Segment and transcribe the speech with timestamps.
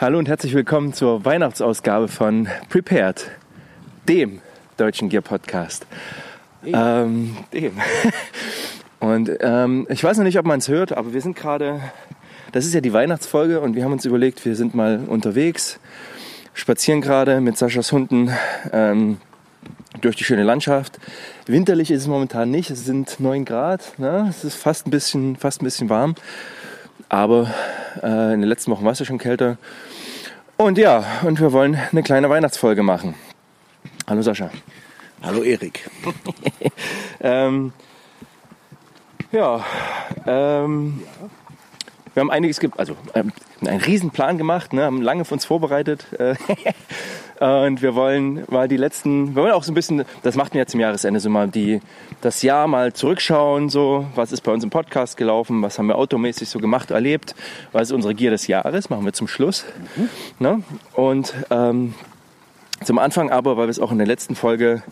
[0.00, 3.30] Hallo und herzlich willkommen zur Weihnachtsausgabe von Prepared,
[4.08, 4.40] dem
[4.78, 5.86] deutschen Gear Podcast.
[6.64, 6.72] Dem.
[6.74, 7.72] Ähm, dem.
[9.00, 11.82] Und ähm, ich weiß noch nicht, ob man es hört, aber wir sind gerade,
[12.52, 15.78] das ist ja die Weihnachtsfolge und wir haben uns überlegt, wir sind mal unterwegs,
[16.54, 18.30] spazieren gerade mit Saschas Hunden
[18.72, 19.18] ähm,
[20.00, 20.98] durch die schöne Landschaft.
[21.44, 24.28] Winterlich ist es momentan nicht, es sind 9 Grad, ne?
[24.30, 26.14] es ist fast ein bisschen, fast ein bisschen warm.
[27.10, 27.52] Aber
[28.02, 29.58] äh, in den letzten Wochen war es ja schon kälter.
[30.56, 33.14] Und ja, und wir wollen eine kleine Weihnachtsfolge machen.
[34.06, 34.50] Hallo Sascha.
[35.22, 35.90] Hallo Erik.
[37.22, 37.74] Ähm,
[39.30, 39.62] ja,
[40.26, 41.02] ähm,
[42.14, 43.30] wir haben einiges, ge also ähm,
[43.60, 46.06] einen Riesenplan gemacht, ne, haben lange für uns vorbereitet.
[47.40, 50.60] Und wir wollen mal die letzten, wir wollen auch so ein bisschen, das macht mir
[50.60, 51.80] ja zum Jahresende so mal die,
[52.20, 55.96] das Jahr mal zurückschauen, so, was ist bei uns im Podcast gelaufen, was haben wir
[55.96, 57.34] automäßig so gemacht, erlebt,
[57.72, 59.64] was ist unsere Gier des Jahres, machen wir zum Schluss.
[60.38, 60.62] Ne?
[60.92, 61.94] Und ähm,
[62.84, 64.82] zum Anfang aber, weil wir es auch in der letzten Folge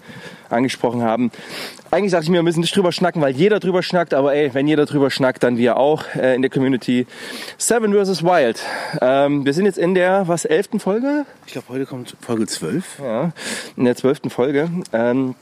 [0.51, 1.31] angesprochen haben,
[1.91, 4.53] eigentlich dachte ich mir, wir müssen nicht drüber schnacken, weil jeder drüber schnackt, aber ey,
[4.55, 7.07] wenn jeder drüber schnackt, dann wir auch äh, in der Community.
[7.57, 8.23] Seven vs.
[8.23, 8.61] Wild.
[9.01, 11.25] Ähm, wir sind jetzt in der, was, elften Folge?
[11.47, 13.01] Ich glaube, heute kommt Folge 12.
[13.01, 13.33] Ja,
[13.77, 14.69] in der zwölften Folge.
[14.93, 15.35] Ähm,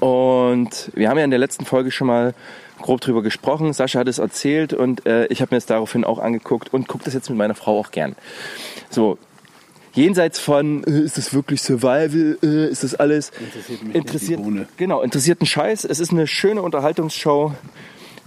[0.00, 2.34] und wir haben ja in der letzten Folge schon mal
[2.80, 3.72] grob drüber gesprochen.
[3.72, 7.04] Sascha hat es erzählt und äh, ich habe mir es daraufhin auch angeguckt und gucke
[7.04, 8.16] das jetzt mit meiner Frau auch gern.
[8.90, 9.18] So,
[9.94, 14.48] jenseits von, äh, ist das wirklich Survival, äh, ist das alles Interessiert mich interessiert, nicht
[14.48, 14.68] die Bohne.
[14.76, 15.84] genau, interessiert einen Scheiß.
[15.84, 17.54] Es ist eine schöne Unterhaltungsshow,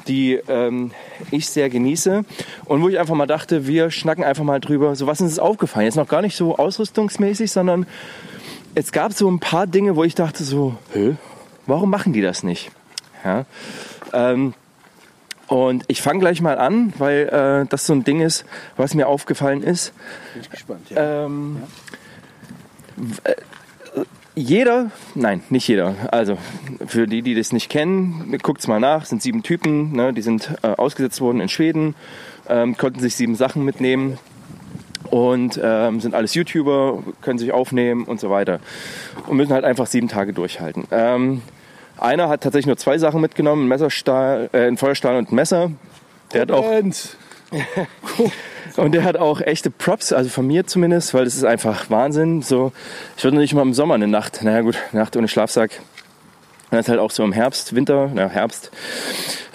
[0.07, 0.91] die ähm,
[1.31, 2.23] ich sehr genieße
[2.65, 5.39] und wo ich einfach mal dachte, wir schnacken einfach mal drüber, so was ist uns
[5.39, 5.85] aufgefallen.
[5.85, 7.85] Jetzt noch gar nicht so ausrüstungsmäßig, sondern
[8.75, 11.15] es gab so ein paar Dinge, wo ich dachte so, hä,
[11.65, 12.71] warum machen die das nicht?
[13.23, 13.45] Ja,
[14.13, 14.53] ähm,
[15.47, 18.45] und ich fange gleich mal an, weil äh, das so ein Ding ist,
[18.77, 19.93] was mir aufgefallen ist.
[20.33, 20.89] Bin ich gespannt.
[20.89, 21.25] Ja.
[21.25, 21.61] Ähm,
[22.95, 23.35] w- äh,
[24.37, 25.95] jeder, nein, nicht jeder.
[26.11, 26.37] Also
[26.85, 29.05] für die, die das nicht kennen, guckt's mal nach.
[29.05, 31.95] Sind sieben Typen, ne, die sind äh, ausgesetzt worden in Schweden,
[32.49, 34.17] ähm, konnten sich sieben Sachen mitnehmen
[35.09, 38.59] und ähm, sind alles YouTuber, können sich aufnehmen und so weiter
[39.27, 40.83] und müssen halt einfach sieben Tage durchhalten.
[40.91, 41.41] Ähm,
[41.99, 45.71] einer hat tatsächlich nur zwei Sachen mitgenommen, ein Messerstahl, äh, ein Feuerstahl und ein Messer.
[46.33, 46.65] Der hat auch
[48.77, 52.41] Und der hat auch echte Props, also von mir zumindest, weil das ist einfach Wahnsinn.
[52.41, 52.73] So,
[53.15, 55.79] ich würde nicht mal im Sommer eine Nacht, naja gut, eine Nacht ohne Schlafsack.
[56.71, 58.71] Und das halt auch so im Herbst, Winter, na Herbst.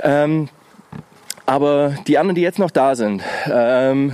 [0.02, 0.48] Ähm,
[1.50, 4.12] aber die anderen, die jetzt noch da sind, ähm,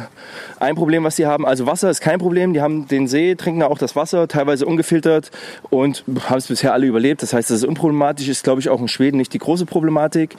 [0.58, 2.54] ein Problem, was sie haben, also Wasser ist kein Problem.
[2.54, 5.30] Die haben den See, trinken auch das Wasser, teilweise ungefiltert
[5.68, 7.20] und haben es bisher alle überlebt.
[7.22, 10.34] Das heißt, das ist unproblematisch, ist glaube ich auch in Schweden nicht die große Problematik.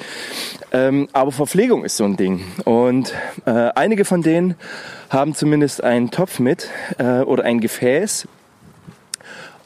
[0.71, 2.43] Ähm, aber Verpflegung ist so ein Ding.
[2.65, 3.13] Und
[3.45, 4.55] äh, einige von denen
[5.11, 8.27] haben zumindest einen Topf mit äh, oder ein Gefäß.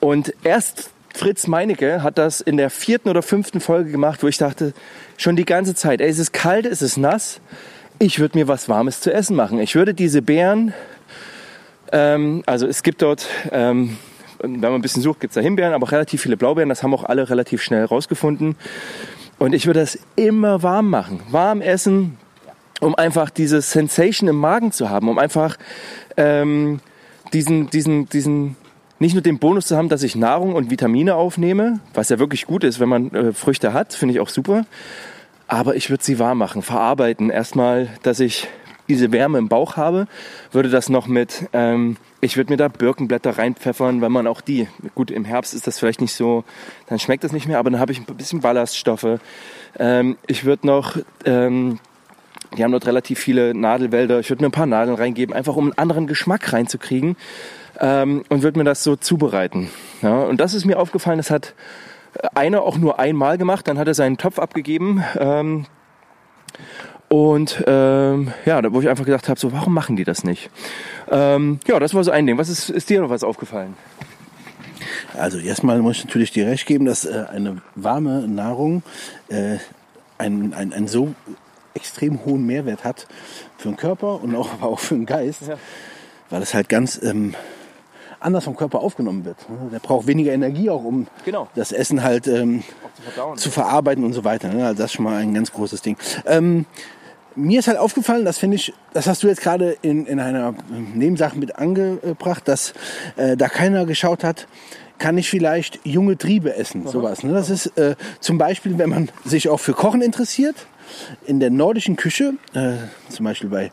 [0.01, 4.37] Und erst Fritz Meinecke hat das in der vierten oder fünften Folge gemacht, wo ich
[4.37, 4.73] dachte,
[5.21, 7.39] schon die ganze Zeit, es ist kalt, es ist nass,
[7.99, 9.59] ich würde mir was Warmes zu essen machen.
[9.59, 10.73] Ich würde diese Beeren,
[11.91, 13.97] ähm, also es gibt dort, ähm,
[14.39, 16.81] wenn man ein bisschen sucht, gibt es da Himbeeren, aber auch relativ viele Blaubeeren, das
[16.81, 18.55] haben auch alle relativ schnell rausgefunden.
[19.37, 22.17] Und ich würde das immer warm machen, warm essen,
[22.79, 25.57] um einfach diese Sensation im Magen zu haben, um einfach
[26.17, 26.79] ähm,
[27.33, 28.55] diesen, diesen, diesen,
[28.97, 32.47] nicht nur den Bonus zu haben, dass ich Nahrung und Vitamine aufnehme, was ja wirklich
[32.47, 34.65] gut ist, wenn man äh, Früchte hat, finde ich auch super.
[35.51, 37.29] Aber ich würde sie warm machen, verarbeiten.
[37.29, 38.47] Erstmal, dass ich
[38.87, 40.07] diese Wärme im Bauch habe,
[40.53, 44.69] würde das noch mit, ähm, ich würde mir da Birkenblätter reinpfeffern, wenn man auch die,
[44.95, 46.45] gut, im Herbst ist das vielleicht nicht so,
[46.87, 49.19] dann schmeckt das nicht mehr, aber dann habe ich ein bisschen Ballaststoffe.
[49.77, 50.95] Ähm, ich würde noch,
[51.25, 51.79] ähm,
[52.57, 54.21] die haben dort relativ viele Nadelwälder.
[54.21, 57.17] Ich würde mir ein paar Nadeln reingeben, einfach um einen anderen Geschmack reinzukriegen
[57.81, 59.69] ähm, und würde mir das so zubereiten.
[60.01, 61.55] Ja, und das ist mir aufgefallen, das hat
[62.35, 65.03] einer auch nur einmal gemacht, dann hat er seinen Topf abgegeben.
[65.17, 65.65] Ähm,
[67.07, 70.49] und ähm, ja, da wo ich einfach gedacht habe, so warum machen die das nicht?
[71.09, 72.37] Ähm, ja, das war so ein Ding.
[72.37, 73.75] Was ist, ist dir noch was aufgefallen?
[75.17, 78.81] Also erstmal muss ich natürlich dir recht geben, dass äh, eine warme Nahrung
[79.27, 79.57] äh,
[80.17, 81.13] einen, einen, einen so
[81.73, 83.07] extrem hohen Mehrwert hat
[83.57, 85.55] für den Körper und auch, aber auch für den Geist, Ja.
[86.29, 87.33] weil das halt ganz ähm,
[88.21, 89.37] anders vom Körper aufgenommen wird.
[89.71, 91.47] Der braucht weniger Energie auch, um Genau.
[91.55, 92.63] das Essen halt ähm,
[93.35, 94.49] zu zu verarbeiten und so weiter.
[94.49, 94.65] Ne?
[94.65, 95.97] Also das ist schon mal ein ganz großes Ding.
[96.25, 96.65] Ähm,
[97.35, 100.53] mir ist halt aufgefallen, das finde ich, das hast du jetzt gerade in, in einer
[100.71, 102.73] ähm, Nebensache mit angebracht, dass
[103.15, 104.47] äh, da keiner geschaut hat,
[104.99, 107.23] kann ich vielleicht junge Triebe essen, sowas.
[107.23, 107.33] Ne?
[107.33, 110.55] Das ist äh, zum Beispiel, wenn man sich auch für Kochen interessiert,
[111.25, 112.73] in der nordischen Küche, äh,
[113.09, 113.71] zum Beispiel bei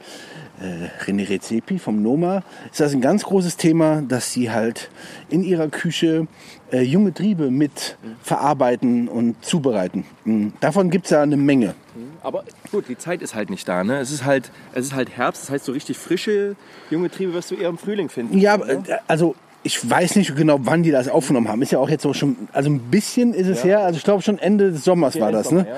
[1.05, 4.91] René Rezepi vom Noma, ist das ein ganz großes Thema, dass sie halt
[5.29, 6.27] in ihrer Küche
[6.73, 10.05] äh, junge Triebe mit verarbeiten und zubereiten.
[10.25, 10.53] Mhm.
[10.61, 11.75] Davon gibt's ja eine Menge.
[12.23, 13.85] Aber gut, die Zeit ist halt nicht da.
[13.85, 13.99] Ne?
[13.99, 16.57] Es, ist halt, es ist halt Herbst, das heißt so richtig frische
[16.91, 18.39] junge Triebe wirst du eher im Frühling finden.
[18.39, 18.83] Ja, ne?
[18.87, 19.35] äh, also
[19.69, 21.61] ich weiß nicht genau, wann die das aufgenommen haben.
[21.61, 23.65] Ist ja auch jetzt so schon, also ein bisschen ist es Ja.
[23.69, 23.81] her.
[23.81, 25.49] Also ich glaube schon Ende des Sommers Ja, war das.
[25.49, 25.69] Sommer, Ne?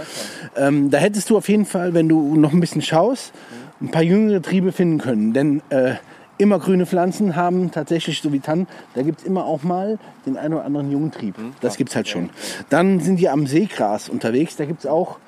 [0.57, 3.33] ja, ähm, da hättest du auf jeden Fall, wenn du noch ein bisschen schaust,
[3.81, 5.33] ein paar jüngere Triebe finden können.
[5.33, 5.95] Denn äh,
[6.39, 10.55] immer grüne Pflanzen haben tatsächlich, so wie Tannen, da gibt's immer auch mal den einen
[10.55, 11.37] oder anderen jungen Trieb.
[11.37, 12.31] Hm, Das gibt's halt schon.
[12.69, 14.55] Dann sind die am Seegras unterwegs.
[14.55, 15.19] Da gibt's auch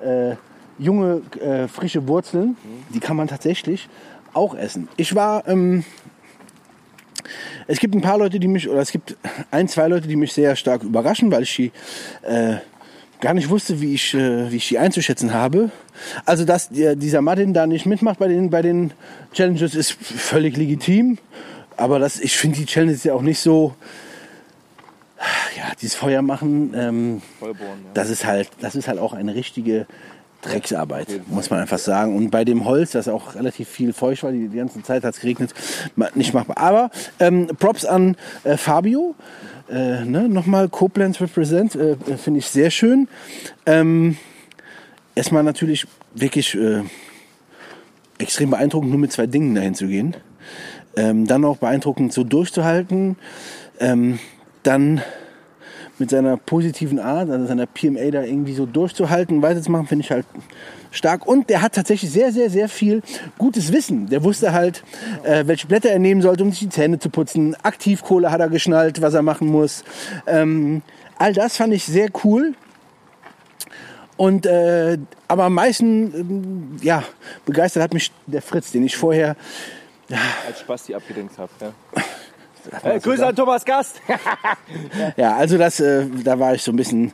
[0.00, 0.36] äh,
[0.78, 2.50] junge, äh, frische Wurzeln.
[2.50, 2.56] Hm.
[2.94, 3.88] Die kann man tatsächlich
[4.32, 4.86] auch essen.
[4.96, 5.48] Ich war...
[5.48, 5.82] Ähm,
[7.66, 9.16] es gibt ein paar Leute, die mich, oder es gibt
[9.50, 11.72] ein, zwei Leute, die mich sehr stark überraschen, weil ich die
[12.22, 12.56] äh,
[13.20, 15.70] gar nicht wusste, wie ich, äh, wie ich die einzuschätzen habe.
[16.26, 18.92] Also, dass der, dieser Martin da nicht mitmacht bei den, bei den
[19.32, 21.18] Challenges, ist völlig legitim.
[21.76, 23.74] Aber das, ich finde die Challenges ja auch nicht so,
[25.56, 27.90] ja, dieses Feuer machen, ähm, Vollborn, ja.
[27.94, 29.86] das ist halt, das ist halt auch eine richtige
[30.42, 32.16] Drecksarbeit, muss man einfach sagen.
[32.16, 35.14] Und bei dem Holz, das auch relativ viel feucht war, die, die ganze Zeit hat
[35.14, 35.54] es geregnet,
[36.14, 36.58] nicht machbar.
[36.58, 36.90] Aber
[37.20, 39.14] ähm, Props an äh, Fabio.
[39.70, 43.08] Äh, ne, Nochmal Koblenz Represent, äh, äh, finde ich sehr schön.
[43.64, 44.16] Ähm,
[45.14, 46.82] erstmal natürlich wirklich äh,
[48.18, 50.16] extrem beeindruckend, nur mit zwei Dingen dahin zu gehen.
[50.96, 53.16] Ähm, dann auch beeindruckend, so durchzuhalten.
[53.80, 54.18] Ähm,
[54.62, 55.00] dann
[56.02, 60.26] mit seiner positiven Art, also seiner PMA da irgendwie so durchzuhalten, weiterzumachen, finde ich halt
[60.90, 61.28] stark.
[61.28, 63.02] Und der hat tatsächlich sehr, sehr, sehr viel
[63.38, 64.08] gutes Wissen.
[64.08, 64.82] Der wusste halt,
[65.22, 67.54] äh, welche Blätter er nehmen sollte, um sich die Zähne zu putzen.
[67.62, 69.84] Aktivkohle hat er geschnallt, was er machen muss.
[70.26, 70.82] Ähm,
[71.18, 72.54] all das fand ich sehr cool.
[74.16, 77.04] Und äh, aber am meisten ähm, ja,
[77.46, 79.36] begeistert hat mich der Fritz, den ich vorher
[80.48, 81.52] Als Spasti abgedenkt habe.
[81.60, 82.02] Ja.
[82.70, 84.00] Man Äh, so Grüße an Thomas Gast.
[85.16, 87.12] Ja, also das, äh, da war ich so ein bisschen,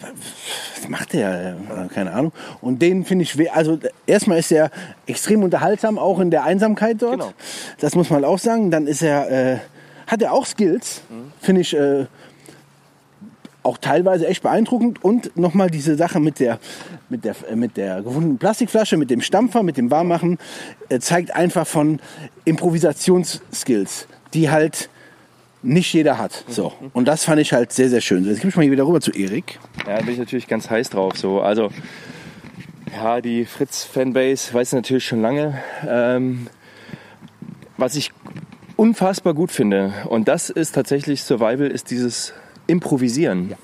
[0.00, 1.56] was macht der?
[1.56, 2.32] Äh, Keine Ahnung.
[2.60, 4.70] Und den finde ich, also erstmal ist er
[5.06, 7.20] extrem unterhaltsam, auch in der Einsamkeit dort.
[7.20, 7.32] Genau.
[7.80, 8.70] Das muss man auch sagen.
[8.70, 9.58] Dann ist er, äh,
[10.06, 11.02] hat er auch Skills,
[11.40, 12.06] finde ich äh,
[13.62, 15.04] auch teilweise echt beeindruckend.
[15.04, 16.58] Und nochmal diese Sache mit der,
[17.08, 20.38] mit der, äh, mit der gewundenen Plastikflasche, mit dem Stampfer, mit dem Warmmachen,
[20.88, 22.00] äh, zeigt einfach von
[22.44, 24.88] Improvisationsskills, die halt
[25.62, 26.44] nicht jeder hat.
[26.48, 26.72] So.
[26.92, 28.24] Und das fand ich halt sehr, sehr schön.
[28.24, 29.58] Jetzt gebe ich mal hier wieder rüber zu Erik.
[29.86, 31.16] Ja, da bin ich natürlich ganz heiß drauf.
[31.16, 31.40] So.
[31.40, 31.70] Also,
[32.94, 35.58] ja, die Fritz-Fanbase weiß natürlich schon lange.
[35.86, 36.46] Ähm,
[37.76, 38.10] was ich
[38.76, 42.32] unfassbar gut finde, und das ist tatsächlich Survival, ist dieses
[42.66, 43.54] Improvisieren.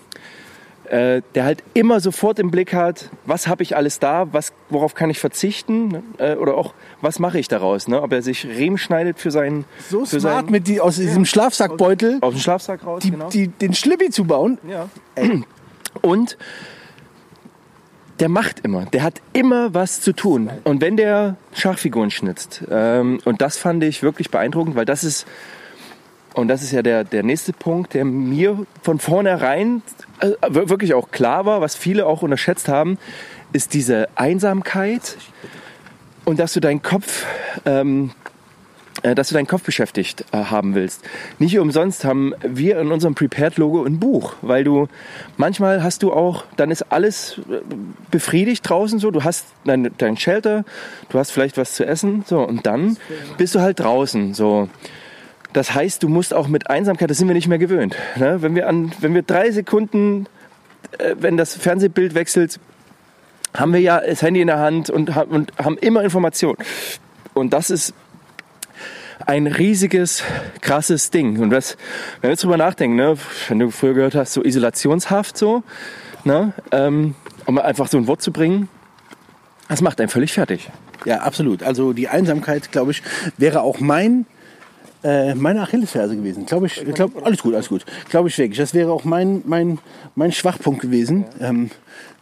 [0.91, 4.95] Äh, der halt immer sofort im Blick hat, was habe ich alles da, was, worauf
[4.95, 6.03] kann ich verzichten ne?
[6.19, 7.89] äh, oder auch, was mache ich daraus.
[7.89, 8.03] Ne?
[8.03, 11.25] Ob er sich Riemen schneidet für seinen, So für smart seinen mit die, aus diesem
[11.25, 13.03] Schlafsackbeutel aus dem Schlafsack raus.
[13.03, 13.31] die, genau.
[13.31, 14.59] die, den Schlippi zu bauen.
[14.69, 14.91] Ja.
[16.03, 16.37] Und
[18.21, 20.51] der macht immer, der hat immer was zu tun.
[20.65, 25.27] Und wenn der Schachfiguren schnitzt, ähm, und das fand ich wirklich beeindruckend, weil das ist,
[26.35, 29.83] und das ist ja der, der nächste Punkt, der mir von vornherein
[30.21, 32.99] äh, wir- wirklich auch klar war, was viele auch unterschätzt haben,
[33.53, 35.17] ist diese Einsamkeit
[36.25, 37.25] und dass du deinen Kopf
[37.65, 38.11] ähm,
[39.03, 41.03] äh, dass du deinen Kopf beschäftigt äh, haben willst.
[41.39, 44.89] Nicht umsonst haben wir in unserem Prepared-Logo ein Buch, weil du
[45.37, 47.61] manchmal hast du auch, dann ist alles äh,
[48.11, 50.65] befriedigt draußen so, du hast dein, dein Shelter,
[51.11, 52.97] du hast vielleicht was zu essen, so und dann
[53.37, 54.69] bist du halt draußen, so.
[55.55, 57.97] Das heißt, du musst auch mit Einsamkeit, das sind wir nicht mehr gewöhnt.
[58.17, 58.43] Ne?
[58.43, 60.27] Wenn wir an, wenn wir drei Sekunden,
[60.99, 62.59] äh, wenn das Fernsehbild wechselt,
[63.57, 66.59] haben wir ja das Handy in der Hand und, und haben immer Informationen.
[67.35, 67.95] Und das ist
[69.27, 70.25] ein riesiges,
[70.61, 71.41] krasses Ding.
[71.41, 71.77] Und das,
[72.21, 73.17] wenn wir jetzt drüber nachdenken, ne,
[73.49, 75.63] wenn du früher gehört hast, so Isolationshaft so,
[76.25, 77.15] ne, ähm,
[77.47, 78.69] um einfach so ein Wort zu bringen,
[79.69, 80.69] das macht einen völlig fertig.
[81.05, 81.63] Ja, absolut.
[81.63, 83.03] Also die Einsamkeit, glaube ich,
[83.39, 84.27] wäre auch mein
[85.05, 86.47] äh, meine Achillesferse gewesen.
[86.47, 87.85] Glaube ich, glaub, alles gut, alles gut.
[88.09, 88.59] Glaube ich wirklich.
[88.59, 89.79] Das wäre auch mein, mein,
[90.15, 91.71] mein Schwachpunkt gewesen, ähm,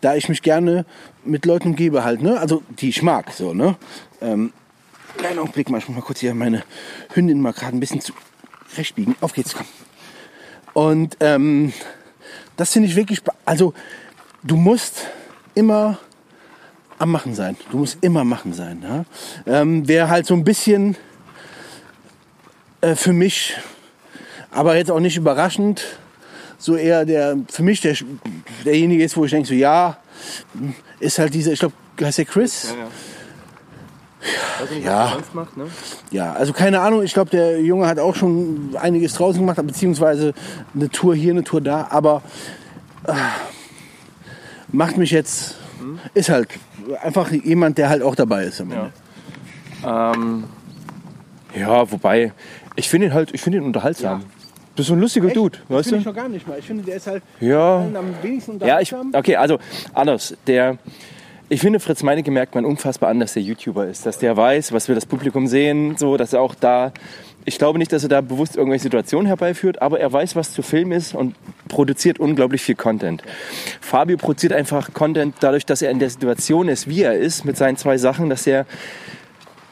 [0.00, 0.84] da ich mich gerne
[1.24, 2.38] mit Leuten umgebe halt, ne?
[2.40, 3.76] Also die ich mag, so, ne?
[4.20, 4.52] Ähm,
[5.16, 6.64] kleinen Augenblick mal, ich muss mal kurz hier meine
[7.14, 8.12] Hündin mal gerade ein bisschen zu
[8.76, 9.14] recht biegen.
[9.20, 9.66] Auf geht's, komm.
[10.74, 11.72] Und ähm,
[12.56, 13.74] das finde ich wirklich, also
[14.42, 15.06] du musst
[15.54, 15.98] immer
[16.98, 17.56] am Machen sein.
[17.70, 18.82] Du musst immer machen sein.
[18.82, 19.04] Ja?
[19.46, 20.96] Ähm, Wäre halt so ein bisschen
[22.82, 23.56] äh, für mich,
[24.50, 25.84] aber jetzt auch nicht überraschend,
[26.58, 27.96] so eher der, für mich der,
[28.64, 29.96] derjenige ist, wo ich denke, so ja,
[31.00, 32.74] ist halt dieser, ich glaube, heißt der Chris?
[32.78, 32.86] ja.
[34.84, 35.16] Ja.
[35.32, 35.64] Macht, ne?
[36.10, 40.34] Ja, also keine Ahnung, ich glaube, der Junge hat auch schon einiges draußen gemacht, beziehungsweise
[40.74, 42.22] eine Tour hier, eine Tour da, aber
[43.06, 43.12] äh,
[44.68, 45.56] macht mich jetzt,
[46.14, 46.48] ist halt
[47.02, 48.60] einfach jemand, der halt auch dabei ist.
[48.60, 48.92] Am Ende.
[49.84, 50.44] Ähm,
[51.54, 52.32] ja, wobei,
[52.76, 54.20] ich finde ihn halt, ich finde ihn unterhaltsam.
[54.20, 54.26] Ja.
[54.74, 55.36] Das ist so ein lustiger Echt?
[55.36, 56.10] Dude, das weißt finde ich du?
[56.10, 56.58] noch gar nicht mal.
[56.58, 57.76] Ich finde, der ist halt Ja.
[57.78, 59.10] am wenigsten Ja, ich, unterhaltsam.
[59.20, 59.58] okay, also
[59.92, 60.34] anders.
[60.46, 60.78] Der,
[61.50, 64.72] ich finde, Fritz Meinecke merkt man unfassbar an, dass der YouTuber ist, dass der weiß,
[64.72, 66.92] was wir das Publikum sehen, so, dass er auch da,
[67.44, 70.62] ich glaube nicht, dass er da bewusst irgendwelche Situationen herbeiführt, aber er weiß, was zu
[70.62, 71.34] filmen ist und
[71.68, 73.22] produziert unglaublich viel Content.
[73.82, 77.58] Fabio produziert einfach Content dadurch, dass er in der Situation ist, wie er ist, mit
[77.58, 78.64] seinen zwei Sachen, dass er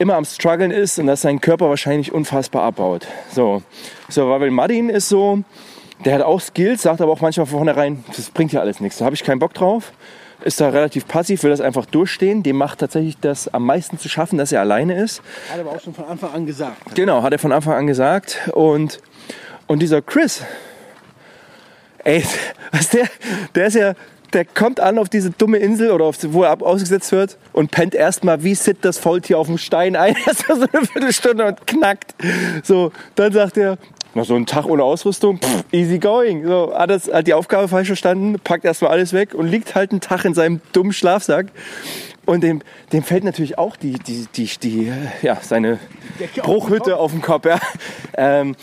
[0.00, 3.06] immer am struggeln ist und dass sein Körper wahrscheinlich unfassbar abbaut.
[3.32, 3.62] So,
[4.10, 5.44] Survival Martin ist so,
[6.06, 8.98] der hat auch Skills, sagt aber auch manchmal von vornherein, das bringt ja alles nichts,
[8.98, 9.92] da habe ich keinen Bock drauf.
[10.42, 12.42] Ist da relativ passiv, will das einfach durchstehen.
[12.42, 15.20] Dem macht tatsächlich das am meisten zu schaffen, dass er alleine ist.
[15.52, 16.94] Hat aber auch schon von Anfang an gesagt.
[16.94, 18.48] Genau, hat er von Anfang an gesagt.
[18.54, 19.02] Und,
[19.66, 20.42] und dieser Chris,
[22.04, 22.24] ey,
[22.72, 23.04] was der,
[23.54, 23.92] der ist ja,
[24.32, 27.70] der kommt an auf diese dumme Insel oder auf, wo er ab- ausgesetzt wird und
[27.70, 31.66] pennt erstmal wie Sid das Faultier auf dem Stein ein, erstmal so eine Viertelstunde und
[31.66, 32.14] knackt.
[32.62, 33.76] So, dann sagt er,
[34.14, 36.44] na, so ein Tag ohne Ausrüstung, pff, easy going.
[36.46, 39.92] So, hat, das, hat die Aufgabe falsch verstanden, packt erstmal alles weg und liegt halt
[39.92, 41.46] einen Tag in seinem dummen Schlafsack.
[42.26, 42.60] Und dem,
[42.92, 47.00] dem fällt natürlich auch die, die, die, die, ja, seine auf den Bruchhütte Kopf.
[47.00, 47.46] auf dem Kopf.
[47.46, 47.60] Ja.
[48.16, 48.56] Ähm,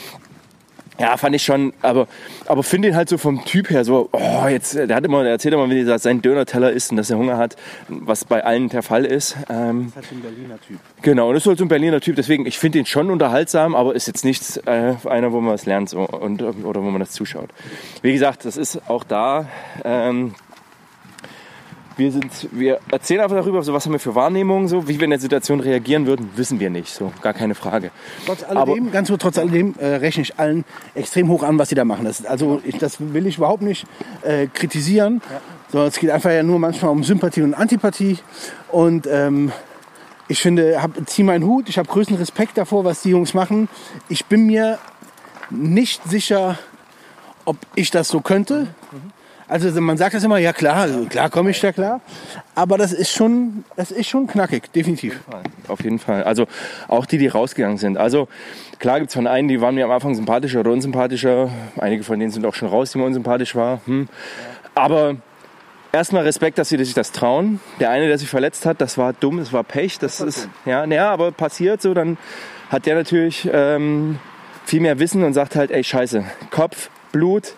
[1.00, 2.08] ja, fand ich schon, aber,
[2.48, 5.34] aber finde ihn halt so vom Typ her so, oh, jetzt, der hat immer, der
[5.34, 7.56] erzählt immer, wie er sein Döner-Teller isst und dass er Hunger hat,
[7.88, 9.36] was bei allen der Fall ist.
[9.50, 10.80] Ähm, Das ist ein Berliner Typ.
[11.02, 13.76] genau, und das ist halt so ein Berliner Typ, deswegen, ich finde ihn schon unterhaltsam,
[13.76, 17.00] aber ist jetzt nichts, äh, einer, wo man was lernt so, und, oder wo man
[17.00, 17.50] das zuschaut.
[18.02, 19.48] Wie gesagt, das ist auch da,
[19.84, 20.34] ähm,
[21.98, 25.04] wir, sind, wir erzählen einfach darüber, so, was haben wir für Wahrnehmungen, so, wie wir
[25.04, 27.92] in der Situation reagieren würden, wissen wir nicht, so, gar keine Frage.
[28.26, 31.76] Trotz alledem, ganz kurz, trotz alledem äh, rechne ich allen extrem hoch an, was sie
[31.76, 32.06] da machen.
[32.06, 33.86] Das, also ich, das will ich überhaupt nicht
[34.24, 35.22] äh, kritisieren,
[35.70, 38.18] sondern es geht einfach ja nur manchmal um Sympathie und Antipathie.
[38.72, 39.52] Und ähm,
[40.28, 43.70] ich finde, hab, zieh meinen Hut, ich habe größten Respekt davor, was die Jungs machen.
[44.10, 44.78] Ich bin mir
[45.50, 46.58] nicht sicher,
[47.46, 48.68] ob ich das so könnte.
[49.50, 52.02] Also man sagt das immer, ja klar, also klar komme ich da klar.
[52.54, 55.22] Aber das ist schon, das ist schon knackig, definitiv.
[55.68, 56.24] Auf jeden Fall.
[56.24, 56.48] Also
[56.88, 57.98] auch die, die rausgegangen sind.
[57.98, 58.28] Also
[58.80, 61.50] klar gibt es von einen, die waren mir am Anfang sympathischer oder unsympathischer.
[61.78, 63.80] Einige von denen sind auch schon raus, die mir unsympathisch war.
[63.86, 64.10] Hm.
[64.76, 65.16] Aber
[65.94, 67.62] erstmal Respekt, dass sie sich das trauen.
[67.80, 69.98] Der eine, der sich verletzt hat, das war dumm, das war Pech.
[70.00, 71.94] Das, ist ja, naja, aber passiert so.
[71.94, 72.18] Dann
[72.70, 74.20] hat der natürlich ähm,
[74.66, 77.54] viel mehr Wissen und sagt halt, ey Scheiße, Kopf, Blut.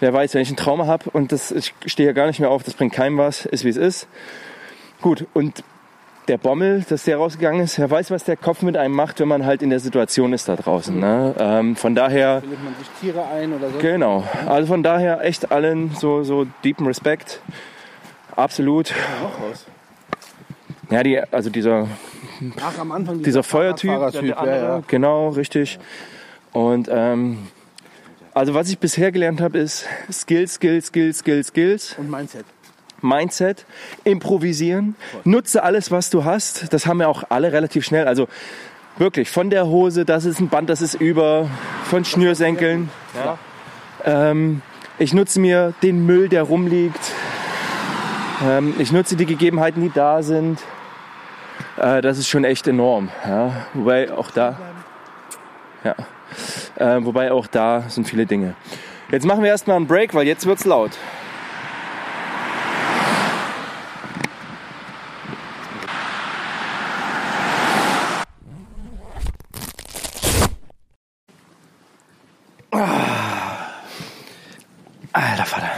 [0.00, 2.50] Wer weiß, wenn ich ein Trauma habe und das, ich stehe ja gar nicht mehr
[2.50, 4.08] auf, das bringt keinem was, ist wie es ist.
[5.00, 5.64] Gut, und
[6.28, 9.28] der Bommel, dass der rausgegangen ist, wer weiß, was der Kopf mit einem macht, wenn
[9.28, 10.98] man halt in der Situation ist da draußen.
[10.98, 11.34] Ne?
[11.38, 13.78] Ähm, von daher, Findet man sich Tiere ein oder so?
[13.78, 14.24] genau.
[14.46, 17.40] Also von daher echt allen so, so deepen Respekt.
[18.36, 18.92] Absolut.
[20.90, 21.88] Ja, die, also dieser,
[22.62, 24.82] Ach, am Anfang dieser Feuertyp, Fahrradtyp, der andere, ja, ja.
[24.86, 25.78] genau, richtig.
[26.52, 27.48] Und ähm,
[28.34, 31.94] also was ich bisher gelernt habe, ist Skills, Skills, Skills, Skills, Skills.
[31.98, 32.44] Und Mindset.
[33.00, 33.64] Mindset,
[34.02, 36.72] improvisieren, nutze alles, was du hast.
[36.72, 38.08] Das haben ja auch alle relativ schnell.
[38.08, 38.26] Also
[38.96, 41.48] wirklich von der Hose, das ist ein Band, das ist über,
[41.84, 42.90] von Schnürsenkeln.
[43.14, 43.38] Ja.
[44.04, 44.62] Ähm,
[44.98, 47.12] ich nutze mir den Müll, der rumliegt.
[48.44, 50.60] Ähm, ich nutze die Gegebenheiten, die da sind.
[51.76, 53.10] Äh, das ist schon echt enorm.
[53.24, 53.66] Ja.
[53.74, 54.58] Wobei auch da,
[55.84, 55.94] ja.
[56.78, 58.54] Äh, wobei auch da sind viele Dinge.
[59.10, 60.92] Jetzt machen wir erstmal einen Break, weil jetzt wird's laut.
[75.12, 75.70] Alter Vater.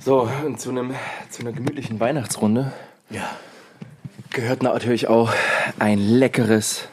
[0.00, 0.94] So, und zu, einem,
[1.30, 2.72] zu einer gemütlichen Weihnachtsrunde
[3.10, 3.28] Ja.
[4.30, 5.32] gehört natürlich auch
[5.80, 6.88] ein leckeres,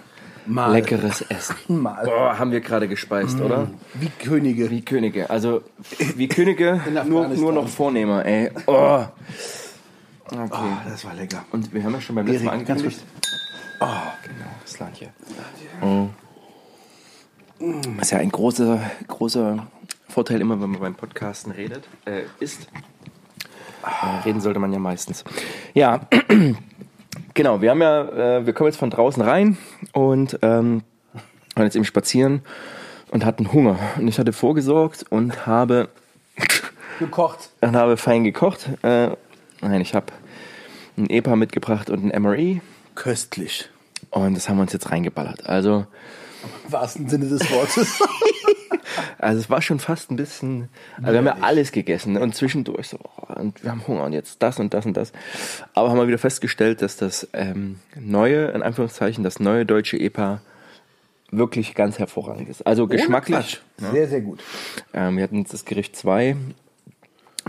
[0.46, 0.72] Mal.
[0.72, 1.56] leckeres Essen.
[1.82, 2.06] Mal.
[2.06, 3.70] Boah, haben wir gerade gespeist, oder?
[3.94, 4.70] Wie Könige.
[4.70, 5.30] Wie Könige.
[5.30, 5.62] Also
[6.16, 8.52] wie Könige, nur, nur noch Vornehmer, ey.
[8.68, 9.06] Oh.
[10.26, 10.50] Okay.
[10.52, 11.46] Oh, das war lecker.
[11.52, 13.04] Und wir haben ja schon beim letzten Mal angekündigt.
[13.80, 13.86] Oh,
[14.24, 15.10] genau, Slantje.
[15.82, 16.08] Oh.
[17.60, 19.68] Das ist ja ein großer, großer
[20.10, 22.68] Vorteil immer, wenn man beim Podcasten redet, äh, ist.
[23.84, 25.24] Äh, reden sollte man ja meistens.
[25.74, 26.02] Ja,
[27.34, 29.58] genau, wir haben ja, äh, wir kommen jetzt von draußen rein
[29.92, 30.84] und ähm,
[31.56, 32.42] waren jetzt eben spazieren
[33.12, 33.78] und hatten Hunger.
[33.98, 35.90] Und ich hatte vorgesorgt und habe
[37.00, 37.50] Gekocht.
[37.62, 38.70] und habe fein gekocht.
[38.82, 39.10] Äh,
[39.62, 40.08] nein, ich habe
[40.98, 42.62] ein EPA mitgebracht und ein MRE
[42.96, 43.70] Köstlich.
[44.12, 45.46] und das haben wir uns jetzt reingeballert.
[45.46, 45.86] Also,
[46.66, 48.02] Im wahrsten Sinne des Wortes.
[49.18, 52.90] also es war schon fast ein bisschen, also wir haben ja alles gegessen und zwischendurch
[52.90, 55.12] so, oh, und wir haben Hunger und jetzt das und das und das.
[55.74, 60.42] Aber haben wir wieder festgestellt, dass das ähm, neue, in Anführungszeichen, das neue deutsche EPA
[61.32, 62.66] wirklich ganz hervorragend ist.
[62.66, 63.62] Also geschmacklich.
[63.78, 64.42] Sehr, sehr gut.
[64.94, 66.36] Ähm, wir hatten jetzt das Gericht 2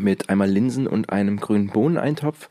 [0.01, 2.49] mit einmal Linsen und einem grünen Bohneneintopf.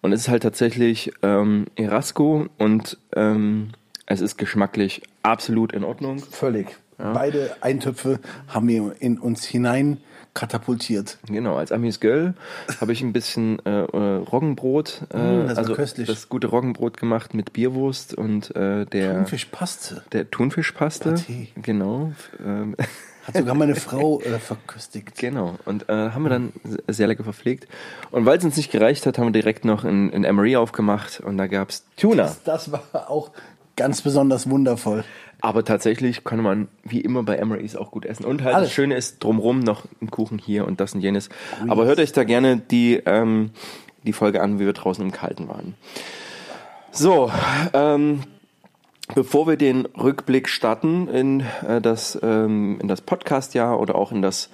[0.00, 3.70] Und es ist halt tatsächlich ähm, Erasco und ähm,
[4.06, 6.18] es ist geschmacklich absolut in Ordnung.
[6.18, 6.76] Völlig.
[6.98, 9.98] Beide Eintöpfe haben wir in uns hinein
[10.34, 11.18] katapultiert.
[11.26, 12.34] Genau, als Amis Göll
[12.80, 16.06] habe ich ein bisschen äh, äh, Roggenbrot, äh, Mm, das also köstlich.
[16.08, 20.02] das gute Roggenbrot gemacht mit Bierwurst und äh, der, Thunfischpaste.
[20.12, 21.14] der Thunfischpaste.
[21.14, 21.48] Paté.
[21.62, 22.12] Genau.
[22.44, 22.76] Ähm,
[23.26, 25.16] Hat sogar meine Frau äh, verköstigt.
[25.18, 26.52] Genau, und äh, haben wir dann
[26.86, 27.66] sehr lecker verpflegt.
[28.12, 31.20] Und weil es uns nicht gereicht hat, haben wir direkt noch in, in Emery aufgemacht
[31.20, 32.24] und da gab's Tuna.
[32.24, 33.30] Das, das war auch
[33.74, 35.02] ganz besonders wundervoll.
[35.40, 38.24] Aber tatsächlich kann man wie immer bei Emerys auch gut essen.
[38.24, 38.68] Und halt Alles.
[38.68, 41.28] das Schöne ist drumrum noch ein Kuchen hier und das und jenes.
[41.68, 43.50] Aber hört euch da gerne die, ähm,
[44.04, 45.74] die Folge an, wie wir draußen im Kalten waren.
[46.90, 47.30] So,
[47.74, 48.22] ähm,
[49.14, 54.22] bevor wir den Rückblick starten in äh, das, ähm, in das Podcast-Jahr oder auch in
[54.22, 54.48] das,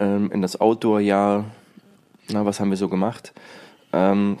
[0.00, 1.44] ähm, in das Outdoor-Jahr,
[2.30, 3.32] na, was haben wir so gemacht?
[3.92, 4.38] Ähm,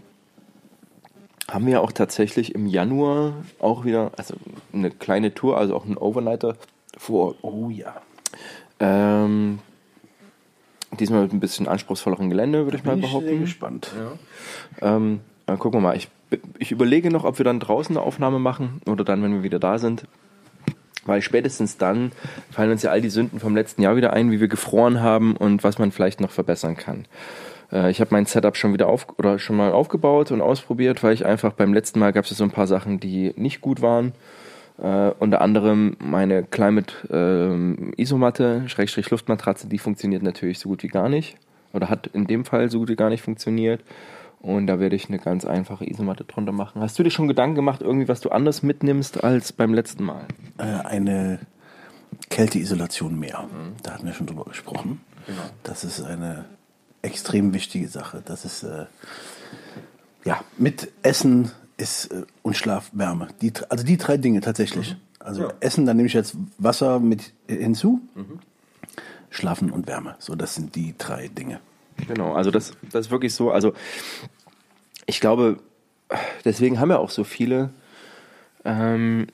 [1.50, 4.34] haben wir auch tatsächlich im Januar auch wieder, also
[4.72, 6.56] eine kleine Tour, also auch einen Overnighter
[6.96, 7.36] vor.
[7.42, 7.94] Oh ja.
[8.80, 9.58] Ähm,
[10.98, 13.40] diesmal mit ein bisschen anspruchsvolleren Gelände, würde ich mal Bin ich behaupten.
[13.40, 13.92] gespannt.
[14.80, 15.96] Ähm, dann gucken wir mal.
[15.96, 16.08] Ich,
[16.58, 19.58] ich überlege noch, ob wir dann draußen eine Aufnahme machen oder dann, wenn wir wieder
[19.58, 20.04] da sind.
[21.06, 22.12] Weil spätestens dann
[22.50, 25.36] fallen uns ja all die Sünden vom letzten Jahr wieder ein, wie wir gefroren haben
[25.36, 27.06] und was man vielleicht noch verbessern kann.
[27.72, 31.14] Äh, ich habe mein Setup schon wieder auf oder schon mal aufgebaut und ausprobiert, weil
[31.14, 34.12] ich einfach beim letzten Mal gab es so ein paar Sachen, die nicht gut waren.
[34.80, 40.88] Äh, unter anderem meine Climate ähm, Isomatte, Schrägstrich Luftmatratze, die funktioniert natürlich so gut wie
[40.88, 41.36] gar nicht.
[41.72, 43.82] Oder hat in dem Fall so gut wie gar nicht funktioniert.
[44.40, 46.80] Und da werde ich eine ganz einfache Isomatte drunter machen.
[46.80, 50.26] Hast du dir schon Gedanken gemacht, irgendwie, was du anders mitnimmst als beim letzten Mal?
[50.58, 51.40] Äh, eine
[52.30, 53.48] Kälteisolation mehr.
[53.82, 55.00] Da hatten wir schon drüber gesprochen.
[55.64, 56.44] Das ist eine
[57.02, 58.22] extrem wichtige Sache.
[58.24, 58.86] Das ist äh,
[60.24, 63.28] ja mit Essen ist äh, und Schlaf, Wärme.
[63.40, 64.96] Die, also die drei Dinge tatsächlich.
[65.20, 68.00] Also Essen, dann nehme ich jetzt Wasser mit hinzu.
[69.30, 70.16] Schlafen und Wärme.
[70.18, 71.60] So, das sind die drei Dinge.
[72.06, 73.50] Genau, also das, das ist wirklich so.
[73.50, 73.74] Also
[75.06, 75.58] ich glaube,
[76.44, 77.70] deswegen haben ja auch so viele
[78.64, 79.26] ähm,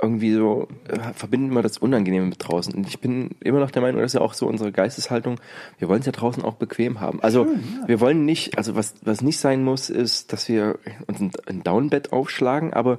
[0.00, 2.72] irgendwie so, äh, verbinden wir das Unangenehme mit draußen.
[2.72, 5.40] Und ich bin immer noch der Meinung, das ist ja auch so unsere Geisteshaltung,
[5.78, 7.20] wir wollen es ja draußen auch bequem haben.
[7.22, 7.46] Also
[7.86, 11.62] wir wollen nicht, also was, was nicht sein muss, ist, dass wir uns ein, ein
[11.64, 12.98] Downbett aufschlagen, aber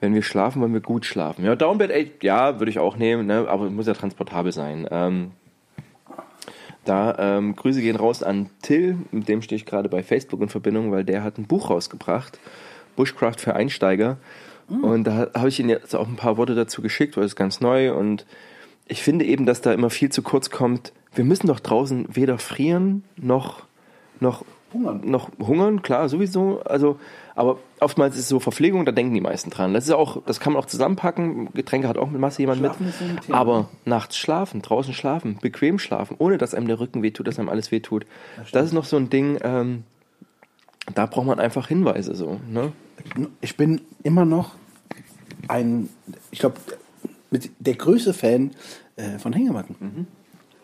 [0.00, 1.44] wenn wir schlafen, wollen wir gut schlafen.
[1.44, 3.46] Ja, Downbett, ey, ja, würde ich auch nehmen, ne?
[3.48, 4.88] aber es muss ja transportabel sein.
[4.90, 5.30] Ähm,
[6.84, 10.48] da ähm, Grüße gehen raus an Till, mit dem stehe ich gerade bei Facebook in
[10.48, 12.40] Verbindung, weil der hat ein Buch rausgebracht,
[12.96, 14.18] Bushcraft für Einsteiger.
[14.80, 17.60] Und da habe ich ihm jetzt auch ein paar Worte dazu geschickt, weil es ganz
[17.60, 17.94] neu.
[17.94, 18.26] Und
[18.86, 20.92] ich finde eben, dass da immer viel zu kurz kommt.
[21.14, 23.64] Wir müssen doch draußen weder frieren noch
[24.20, 25.02] noch Hungern.
[25.04, 26.62] noch hungern, klar, sowieso.
[26.64, 26.98] Also,
[27.34, 29.74] aber oftmals ist es so Verpflegung, da denken die meisten dran.
[29.74, 31.52] Das ist auch, das kann man auch zusammenpacken.
[31.52, 33.24] Getränke hat auch mit Masse jemand Schlafen mit.
[33.24, 33.34] so.
[33.34, 37.48] Aber nachts schlafen, draußen schlafen, bequem schlafen, ohne dass einem der Rücken wehtut, dass einem
[37.48, 38.06] alles wehtut.
[38.52, 39.84] Das ist noch so ein Ding, ähm,
[40.94, 42.40] da braucht man einfach Hinweise so.
[42.48, 42.72] Ne?
[43.40, 44.52] Ich bin immer noch
[45.48, 45.88] ein,
[46.30, 46.56] ich glaube,
[47.30, 48.52] mit der größte Fan
[48.96, 50.06] äh, von Hängematten.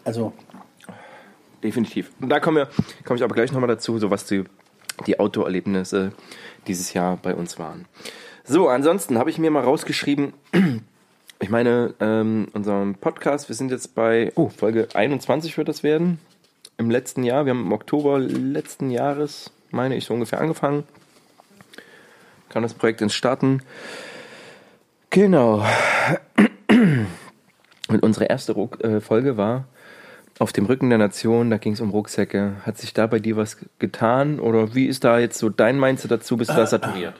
[0.04, 0.32] Also,
[1.62, 2.10] Definitiv.
[2.20, 2.68] Und da kommen wir,
[3.04, 4.44] komme ich aber gleich nochmal dazu, so was die,
[5.06, 6.12] die Outdoor-Erlebnisse
[6.66, 7.86] dieses Jahr bei uns waren.
[8.44, 10.32] So, ansonsten habe ich mir mal rausgeschrieben,
[11.40, 16.18] ich meine, ähm, unserem Podcast, wir sind jetzt bei, oh, Folge 21 wird das werden,
[16.76, 17.44] im letzten Jahr.
[17.44, 20.84] Wir haben im Oktober letzten Jahres, meine ich, so ungefähr angefangen.
[22.50, 23.62] Kann das Projekt ins Starten.
[25.10, 25.64] Genau.
[27.88, 29.64] Und unsere erste äh, Folge war
[30.38, 32.56] auf dem Rücken der Nation, da ging es um Rucksäcke.
[32.62, 34.38] Hat sich da bei dir was getan?
[34.38, 36.36] Oder wie ist da jetzt so dein Mindset dazu?
[36.36, 37.14] Bist du da saturiert?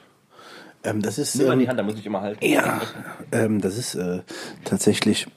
[0.83, 1.35] ähm, das ist.
[1.35, 2.45] Nimm ähm, die Hand, da muss ich immer halten.
[2.45, 2.81] Ja,
[3.31, 4.19] ähm, das ist äh,
[4.63, 5.27] tatsächlich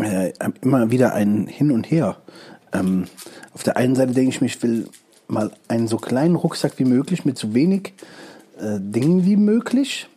[0.00, 2.16] äh, immer wieder ein Hin und Her.
[2.72, 3.04] Ähm,
[3.54, 4.88] auf der einen Seite denke ich mir, ich will
[5.28, 7.92] mal einen so kleinen Rucksack wie möglich mit so wenig
[8.58, 10.08] äh, Dingen wie möglich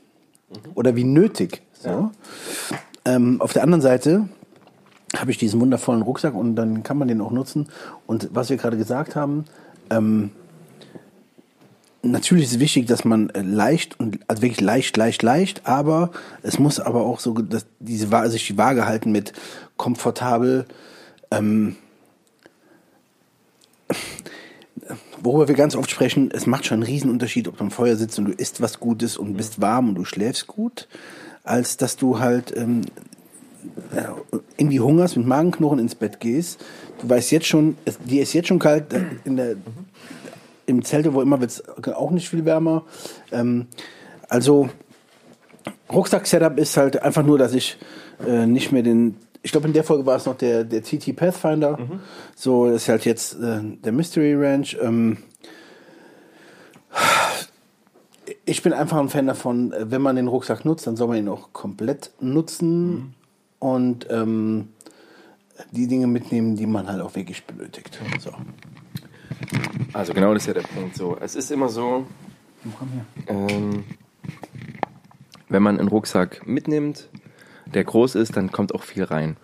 [0.73, 1.61] oder wie nötig.
[1.81, 2.11] So.
[3.05, 4.27] Ähm, auf der anderen Seite
[5.17, 7.67] habe ich diesen wundervollen Rucksack und dann kann man den auch nutzen.
[8.05, 9.45] Und was wir gerade gesagt haben,
[9.89, 10.31] ähm,
[12.03, 16.11] natürlich ist es wichtig, dass man äh, leicht und also wirklich leicht, leicht, leicht, aber
[16.43, 19.33] es muss aber auch so, dass diese sich die Waage halten mit
[19.77, 20.65] komfortabel.
[21.31, 21.75] Ähm,
[25.21, 28.17] worüber wir ganz oft sprechen, es macht schon einen Riesenunterschied, ob du am Feuer sitzt
[28.19, 30.87] und du isst was Gutes und bist warm und du schläfst gut,
[31.43, 32.81] als dass du halt ähm,
[33.95, 34.15] ja,
[34.57, 36.63] irgendwie hungerst, mit Magenknurren ins Bett gehst.
[37.01, 39.55] Du weißt jetzt schon, es, dir ist jetzt schon kalt, äh, in der,
[40.65, 42.83] im Zelte, wo immer wird es auch nicht viel wärmer.
[43.31, 43.67] Ähm,
[44.29, 44.69] also
[45.91, 47.77] Rucksack-Setup ist halt einfach nur, dass ich
[48.25, 51.15] äh, nicht mehr den, ich glaube in der Folge war es noch der, der TT
[51.15, 51.77] Pathfinder,
[52.35, 54.77] so das ist halt jetzt äh, der Mystery Ranch.
[54.81, 55.17] Ähm,
[58.45, 61.17] ich bin einfach ein Fan davon, äh, wenn man den Rucksack nutzt, dann soll man
[61.17, 63.13] ihn auch komplett nutzen
[63.59, 64.69] und ähm,
[65.71, 67.99] die Dinge mitnehmen, die man halt auch wirklich benötigt.
[68.19, 68.31] So.
[69.93, 70.95] Also genau das ist ja der Punkt.
[70.95, 72.05] So, es ist immer so,
[72.77, 73.05] Komm her.
[73.27, 73.83] ähm,
[75.49, 77.09] wenn man einen Rucksack mitnimmt,
[77.65, 79.37] der groß ist, dann kommt auch viel rein.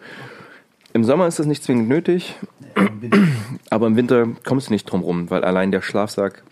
[0.94, 2.36] Im Sommer ist das nicht zwingend nötig,
[3.70, 6.44] aber im Winter kommst du nicht drum rum, weil allein der Schlafsack,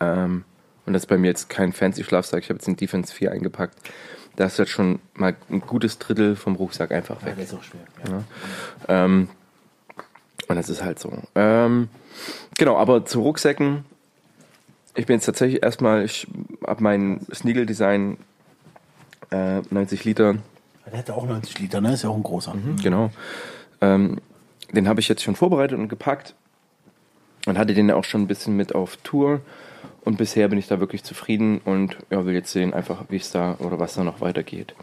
[0.00, 0.44] ähm,
[0.88, 3.30] und das ist bei mir jetzt kein fancy Schlafsack, ich habe jetzt den Defense 4
[3.30, 3.76] eingepackt,
[4.36, 7.34] da ist jetzt schon mal ein gutes Drittel vom Rucksack einfach weg.
[7.36, 7.80] Der ist auch schwer.
[8.88, 9.28] Ähm,
[10.48, 11.12] und das ist halt so.
[11.34, 11.88] Ähm,
[12.56, 13.84] genau, aber zu Rucksäcken.
[14.94, 16.26] Ich bin jetzt tatsächlich erstmal, ich
[16.66, 18.16] habe mein Sneagle-Design
[19.30, 20.36] äh, 90 Liter,
[20.86, 21.92] Der hätte auch 90 Liter, ne?
[21.92, 22.54] Ist ja auch ein großer.
[22.82, 23.10] genau.
[23.82, 24.20] Ähm,
[24.72, 26.34] den habe ich jetzt schon vorbereitet und gepackt
[27.46, 29.40] und hatte den ja auch schon ein bisschen mit auf Tour.
[30.08, 33.30] Und bisher bin ich da wirklich zufrieden und ja, will jetzt sehen, einfach wie es
[33.30, 34.74] da oder was da noch weitergeht.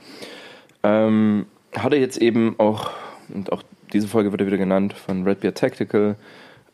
[0.83, 2.91] Ähm, hatte jetzt eben auch,
[3.33, 6.15] und auch diese Folge wird ja wieder genannt, von Red Beard Tactical,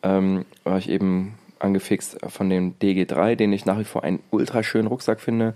[0.02, 4.62] ähm, war ich eben angefixt von dem DG3, den ich nach wie vor einen ultra
[4.62, 5.54] schönen Rucksack finde,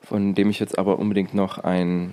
[0.00, 2.12] von dem ich jetzt aber unbedingt noch ein,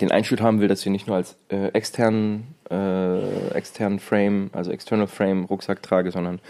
[0.00, 4.70] den Einschnitt haben will, dass ich nicht nur als äh, externen, äh, externen Frame, also
[4.70, 6.40] External Frame Rucksack trage, sondern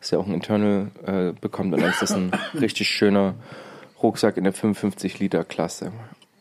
[0.00, 1.74] dass er auch ein Internal äh, bekommt.
[1.74, 3.34] Und dann ist das ein richtig schöner
[4.02, 5.92] Rucksack in der 55 Liter Klasse.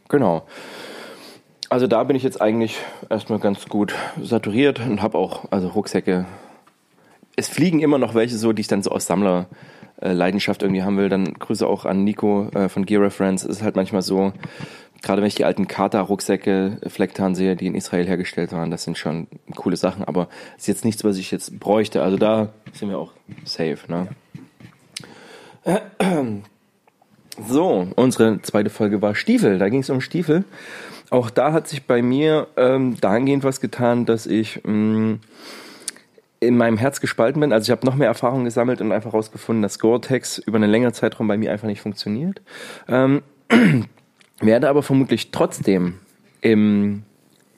[0.10, 0.48] Genau.
[1.70, 2.78] Also da bin ich jetzt eigentlich
[3.10, 6.26] erstmal ganz gut saturiert und habe auch also Rucksäcke.
[7.36, 9.48] Es fliegen immer noch welche so, die ich dann so aus Sammler
[10.02, 11.10] äh, Leidenschaft irgendwie haben will.
[11.10, 13.44] Dann Grüße auch an Nico äh, von Gear Reference.
[13.44, 14.32] Es ist halt manchmal so,
[15.02, 18.84] gerade wenn ich die alten Kata-Rucksäcke, äh, Flecktarn sehe, die in Israel hergestellt waren, das
[18.84, 22.02] sind schon coole Sachen, aber ist jetzt nichts, was ich jetzt bräuchte.
[22.04, 23.12] Also da sind wir auch
[23.46, 24.08] safe, ne?
[27.46, 29.60] So, unsere zweite Folge war Stiefel.
[29.60, 30.44] Da ging es um Stiefel.
[31.12, 35.20] Auch da hat sich bei mir ähm, dahingehend was getan, dass ich mh,
[36.40, 37.54] in meinem Herz gespalten bin.
[37.54, 40.94] Also ich habe noch mehr Erfahrung gesammelt und einfach herausgefunden, dass Gore-Tex über einen längeren
[40.94, 42.42] Zeitraum bei mir einfach nicht funktioniert.
[42.88, 43.22] Ähm,
[44.40, 45.96] werde aber vermutlich trotzdem
[46.42, 47.04] im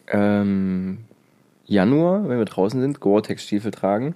[0.08, 1.00] ähm,
[1.66, 4.16] Januar, wenn wir draußen sind, Gore-Tex-Stiefel tragen.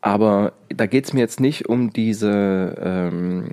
[0.00, 3.44] Aber da geht es mir jetzt nicht um diese, ähm,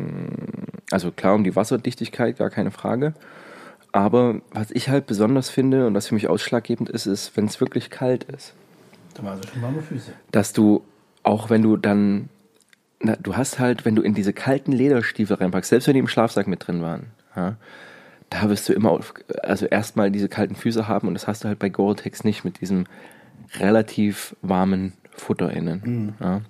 [0.91, 3.13] also klar um die Wasserdichtigkeit, gar keine Frage.
[3.91, 7.59] Aber was ich halt besonders finde und was für mich ausschlaggebend ist, ist, wenn es
[7.59, 8.53] wirklich kalt ist.
[9.13, 10.11] Da war also schon warme Füße.
[10.31, 10.83] Dass du,
[11.23, 12.29] auch wenn du dann,
[12.99, 16.07] na, du hast halt, wenn du in diese kalten Lederstiefel reinpackst, selbst wenn die im
[16.07, 17.55] Schlafsack mit drin waren, ja,
[18.29, 21.47] da wirst du immer, auf, also erstmal diese kalten Füße haben und das hast du
[21.47, 22.85] halt bei Gore-Tex nicht mit diesem
[23.59, 26.15] relativ warmen Futter innen.
[26.19, 26.41] Ja.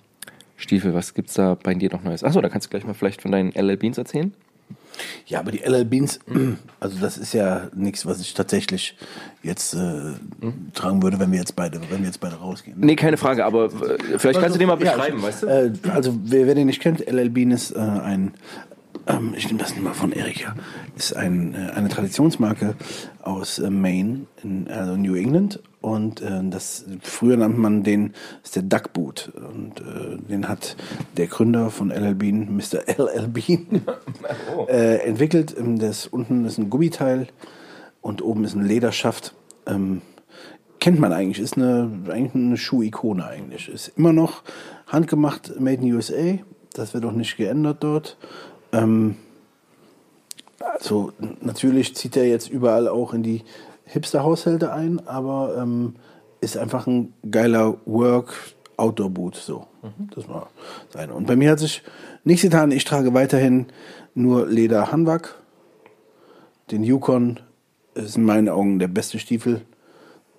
[0.56, 2.24] Stiefel, was gibt's da bei dir noch Neues?
[2.24, 4.34] Achso, da kannst du gleich mal vielleicht von deinen LL Beans erzählen.
[5.26, 6.20] Ja, aber die LL Beans,
[6.80, 8.96] also das ist ja nichts, was ich tatsächlich
[9.42, 10.14] jetzt äh,
[10.74, 12.78] tragen würde, wenn wir jetzt beide, wenn wir jetzt beide rausgehen.
[12.80, 15.48] Nee, keine Frage, aber äh, vielleicht kannst du den mal Ja, beschreiben, ich- weißt du?
[15.48, 18.34] Äh, also wer, wer den nicht kennt, LL Bean ist äh, ein,
[19.08, 20.56] ähm, ich nehme das nicht mal von Erika,
[20.96, 22.76] ist ein, äh, eine Traditionsmarke
[23.22, 25.60] aus äh, Maine, in, also New England.
[25.82, 28.14] Und äh, das früher nannte man den,
[28.44, 29.34] ist der Duck Boot.
[29.36, 30.78] Und äh, den hat
[31.18, 32.88] der Gründer von LL Bean, Mr.
[32.88, 33.82] LL Bean,
[34.70, 35.54] äh, entwickelt.
[35.58, 37.28] Ähm, Das unten ist ein Gummiteil
[38.02, 39.36] und oben ist ein Lederschaft.
[39.66, 40.02] Ähm,
[40.80, 43.68] kennt man eigentlich, ist eine, eigentlich eine Schuhikone eigentlich.
[43.68, 44.44] Ist immer noch
[44.88, 46.38] handgemacht, made in USA.
[46.74, 48.18] Das wird auch nicht geändert dort.
[48.74, 49.16] Ähm,
[50.60, 53.44] also natürlich zieht er jetzt überall auch in die
[53.86, 55.96] Hipster-Haushalte ein, aber ähm,
[56.42, 59.36] ist einfach ein geiler Work-Outdoor-Boot.
[59.36, 59.68] So,
[60.14, 60.50] das war
[60.90, 61.14] seine.
[61.14, 61.84] Und bei mir hat sich
[62.24, 62.72] nichts getan.
[62.72, 63.68] Ich trage weiterhin
[64.14, 65.36] nur Leder Hanwag.
[66.72, 67.40] Den Yukon
[67.94, 69.62] ist in meinen Augen der beste Stiefel.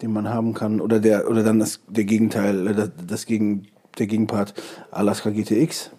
[0.03, 0.81] den man haben kann.
[0.81, 3.68] Oder der, oder dann das, der Gegenteil, äh, das, das Gegen,
[3.99, 4.55] der Gegenpart
[4.90, 5.90] Alaska GTX.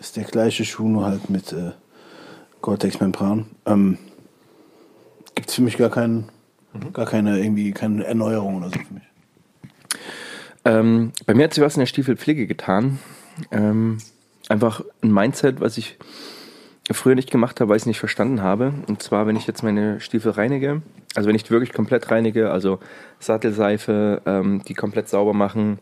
[0.00, 1.72] Das ist der gleiche Schuh, nur halt mit äh,
[2.62, 3.44] Gore-Tex-Membran.
[3.66, 3.98] Ähm,
[5.34, 6.30] Gibt es für mich gar keinen,
[6.94, 9.02] gar keine irgendwie keine Erneuerung oder so für mich.
[10.64, 12.98] Ähm, bei mir hat sich was in der Stiefelpflege getan.
[13.50, 13.98] Ähm,
[14.48, 15.98] einfach ein Mindset, was ich
[16.90, 18.72] früher nicht gemacht habe, weil ich es nicht verstanden habe.
[18.88, 20.80] Und zwar, wenn ich jetzt meine Stiefel reinige,
[21.14, 22.78] also wenn ich die wirklich komplett reinige, also
[23.18, 25.78] Sattelseife, ähm, die komplett sauber machen.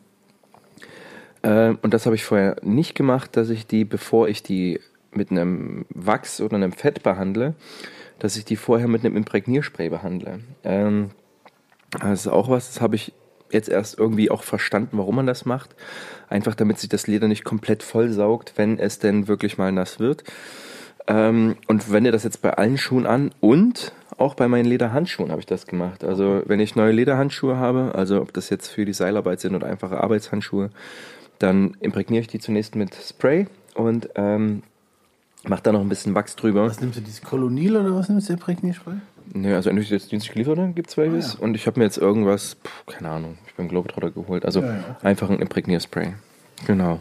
[1.49, 4.81] Äh, und das habe ich vorher nicht gemacht, dass ich die, bevor ich die
[5.13, 7.55] mit einem Wachs oder einem Fett behandle,
[8.19, 10.41] dass ich die vorher mit einem Imprägnierspray behandle.
[10.63, 11.11] Ähm,
[11.91, 13.15] das ist auch was, das habe ich
[13.51, 15.75] jetzt erst irgendwie auch verstanden, warum man das macht.
[16.29, 20.25] Einfach damit sich das Leder nicht komplett vollsaugt, wenn es denn wirklich mal nass wird.
[21.07, 25.41] Ähm, und wende das jetzt bei allen Schuhen an und auch bei meinen Lederhandschuhen habe
[25.41, 26.05] ich das gemacht.
[26.05, 29.69] Also wenn ich neue Lederhandschuhe habe, also ob das jetzt für die Seilarbeit sind oder
[29.69, 30.71] einfache Arbeitshandschuhe,
[31.39, 34.63] dann imprägniere ich die zunächst mit Spray und ähm,
[35.45, 36.67] mache da noch ein bisschen Wachs drüber.
[36.67, 38.97] Was nimmst du, dieses Kolonil oder was nimmst du, der Prägnierspray?
[39.35, 41.35] Nö, also entweder jetzt dienstlich geliefert, gibt es welches.
[41.35, 41.45] Ah, ja.
[41.45, 44.45] Und ich habe mir jetzt irgendwas, pf, keine Ahnung, ich bin Globetrotter geholt.
[44.45, 44.97] Also Ja, ja.
[45.03, 46.15] einfach ein Imprägnierspray.
[46.67, 47.01] Genau.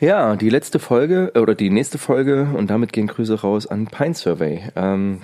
[0.00, 3.86] Ja, die letzte Folge äh, oder die nächste Folge und damit gehen Grüße raus an
[3.86, 4.62] Pine Survey.
[4.76, 5.20] Ähm,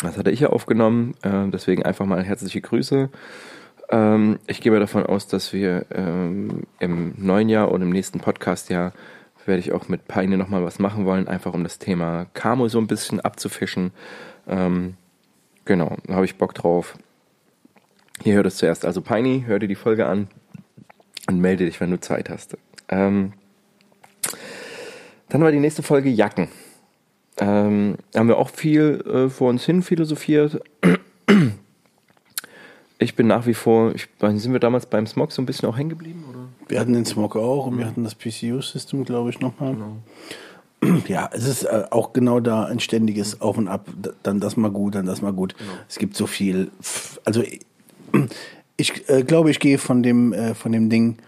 [0.00, 3.10] das hatte ich ja aufgenommen, äh, deswegen einfach mal herzliche Grüße.
[3.90, 8.20] Ähm, ich gehe mal davon aus, dass wir ähm, im neuen Jahr oder im nächsten
[8.20, 8.92] Podcast-Jahr
[9.48, 12.78] werde ich auch mit Peine nochmal was machen wollen, einfach um das Thema Camo so
[12.78, 13.92] ein bisschen abzufischen.
[14.46, 14.94] Ähm,
[15.64, 16.96] genau, da habe ich Bock drauf.
[18.22, 18.84] Hier hört es zuerst.
[18.84, 20.28] Also Piney, hör dir die Folge an
[21.26, 22.56] und melde dich, wenn du Zeit hast.
[22.88, 23.32] Ähm,
[25.28, 26.48] dann war die nächste Folge Jacken.
[27.38, 30.60] Ähm, haben wir auch viel äh, vor uns hin philosophiert.
[32.98, 35.76] Ich bin nach wie vor, ich, sind wir damals beim Smog so ein bisschen auch
[35.76, 36.24] hängen geblieben?
[36.28, 36.40] Oder?
[36.68, 39.76] Wir hatten den Smog auch und wir hatten das PCU-System, glaube ich, nochmal.
[41.08, 43.88] Ja, es ist äh, auch genau da ein ständiges Auf und Ab.
[44.22, 45.56] Dann das mal gut, dann das mal gut.
[45.88, 46.70] Es gibt so viel.
[47.24, 47.42] Also
[48.76, 51.18] ich, äh, glaube, ich gehe von dem, äh, von dem Ding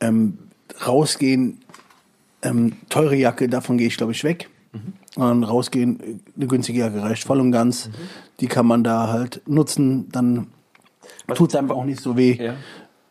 [0.00, 0.38] ähm,
[0.86, 1.58] rausgehen,
[2.40, 4.48] ähm, teure Jacke, davon gehe ich, glaube ich, weg.
[5.16, 7.90] Und rausgehen, äh, eine günstige Jacke reicht voll und ganz.
[8.40, 10.46] Die kann man da halt nutzen, dann
[11.34, 12.52] tut es einfach auch nicht so weh, Ja.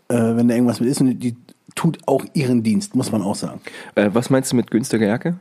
[0.09, 1.01] äh, wenn da irgendwas mit ist.
[1.01, 1.35] Und die
[1.75, 3.61] tut auch ihren Dienst, muss man auch sagen.
[3.95, 5.35] Äh, was meinst du mit günstiger Jacke?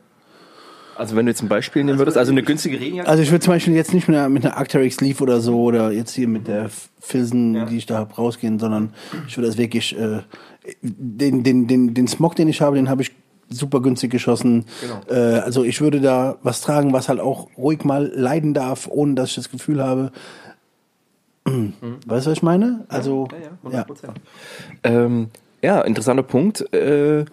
[0.96, 3.08] Also wenn du jetzt ein Beispiel nehmen würdest, also eine günstige Regenjacke?
[3.08, 5.60] Also ich würde zum Beispiel jetzt nicht mit einer, mit einer Arcteryx Leaf oder so
[5.62, 7.64] oder jetzt hier mit der Filsen, Ja.
[7.64, 8.92] die ich da habe, rausgehen, sondern
[9.26, 10.20] ich würde das wirklich, äh,
[10.82, 13.10] den, den, den, den Smog, den ich habe, den habe ich
[13.48, 14.66] super günstig geschossen.
[14.80, 15.00] Genau.
[15.10, 19.14] Äh, also ich würde da was tragen, was halt auch ruhig mal leiden darf, ohne
[19.14, 20.12] dass ich das Gefühl habe,
[21.44, 22.84] weißt du, was ich meine?
[22.88, 23.28] Also,
[23.70, 23.84] ja,
[24.84, 25.28] Ähm,
[25.62, 26.72] ja, interessanter Punkt.
[26.74, 27.24] Äh,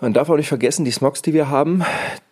[0.00, 1.82] man darf auch nicht vergessen, die Smogs, die wir haben,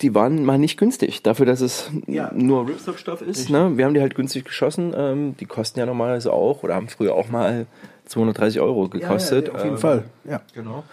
[0.03, 1.23] die waren mal nicht günstig.
[1.23, 2.31] Dafür, dass es Ja.
[2.35, 3.49] nur Ripstop-Stoff ist.
[3.51, 3.77] Ne?
[3.79, 4.93] Wir haben die halt günstig geschossen.
[4.97, 7.67] Ähm, die kosten ja normalerweise auch oder haben früher auch mal
[8.07, 9.47] 230 Euro gekostet.
[9.47, 10.05] Ja, ja, auf jeden Ähm, Fall.
[10.25, 10.41] Ja.
[10.55, 10.85] Genau.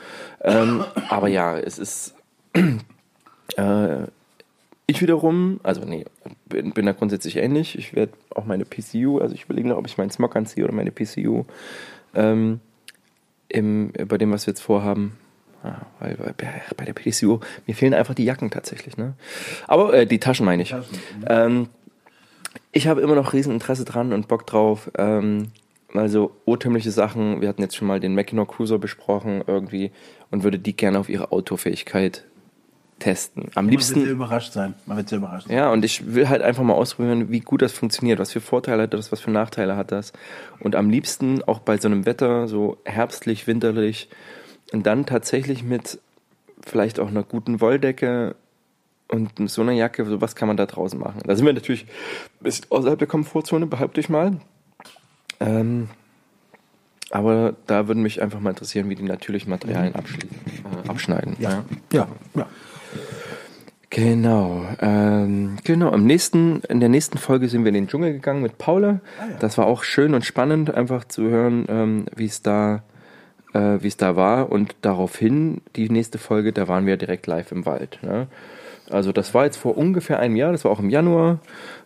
[0.41, 2.13] Ähm, aber ja, es ist.
[3.57, 4.03] Äh,
[4.89, 6.05] ich wiederum, also nee,
[6.47, 7.77] bin, bin da grundsätzlich ähnlich.
[7.77, 10.73] Ich werde auch meine PCU, also ich überlege noch, ob ich meinen Smog anziehe oder
[10.73, 11.45] meine PCU.
[12.15, 12.59] Ähm,
[13.49, 15.17] im, bei dem, was wir jetzt vorhaben.
[15.63, 16.15] Ah, weil,
[16.75, 18.97] bei- der PCU, mir fehlen einfach die Jacken tatsächlich.
[18.97, 19.13] Ne?
[19.67, 20.73] Aber äh, die Taschen meine ich.
[21.27, 21.67] Ähm,
[22.71, 24.89] ich habe immer noch riesen Interesse dran und Bock drauf.
[24.97, 25.49] Ähm,
[25.93, 27.41] also urtümliche Sachen.
[27.41, 29.91] Wir hatten jetzt schon mal den Mackinac Cruiser besprochen irgendwie
[30.31, 32.23] und würde die gerne auf ihre Autofähigkeit
[32.99, 33.43] testen.
[33.55, 34.01] Am Man wird liebsten.
[34.01, 34.75] sehr überrascht sein.
[34.85, 35.55] Man wird sehr überrascht sein.
[35.57, 38.83] Ja, und ich will halt einfach mal ausprobieren, wie gut das funktioniert, was für Vorteile
[38.83, 40.13] hat das, was für Nachteile hat das.
[40.59, 44.09] Und am liebsten auch bei so einem Wetter, so herbstlich, winterlich,
[44.71, 45.99] und dann tatsächlich mit
[46.65, 48.35] vielleicht auch einer guten Wolldecke
[49.07, 51.21] und so einer Jacke, so was kann man da draußen machen.
[51.25, 54.39] Da sind wir natürlich ein bisschen außerhalb der Komfortzone, behaupte ich mal.
[55.39, 55.89] Ähm,
[57.11, 60.29] aber da würde mich einfach mal interessieren, wie die natürlichen Materialien abschließen,
[60.85, 61.35] äh, abschneiden.
[61.39, 62.47] Ja, ja, ja.
[63.89, 65.91] Genau, ähm, genau.
[65.93, 68.99] Im nächsten, in der nächsten Folge sind wir in den Dschungel gegangen mit Paula.
[69.39, 72.83] Das war auch schön und spannend, einfach zu hören, ähm, wie es da,
[73.53, 74.51] äh, wie es da war.
[74.51, 77.99] Und daraufhin die nächste Folge, da waren wir direkt live im Wald.
[78.03, 78.27] Ne?
[78.91, 80.51] Also das war jetzt vor ungefähr einem Jahr.
[80.51, 81.39] Das war auch im Januar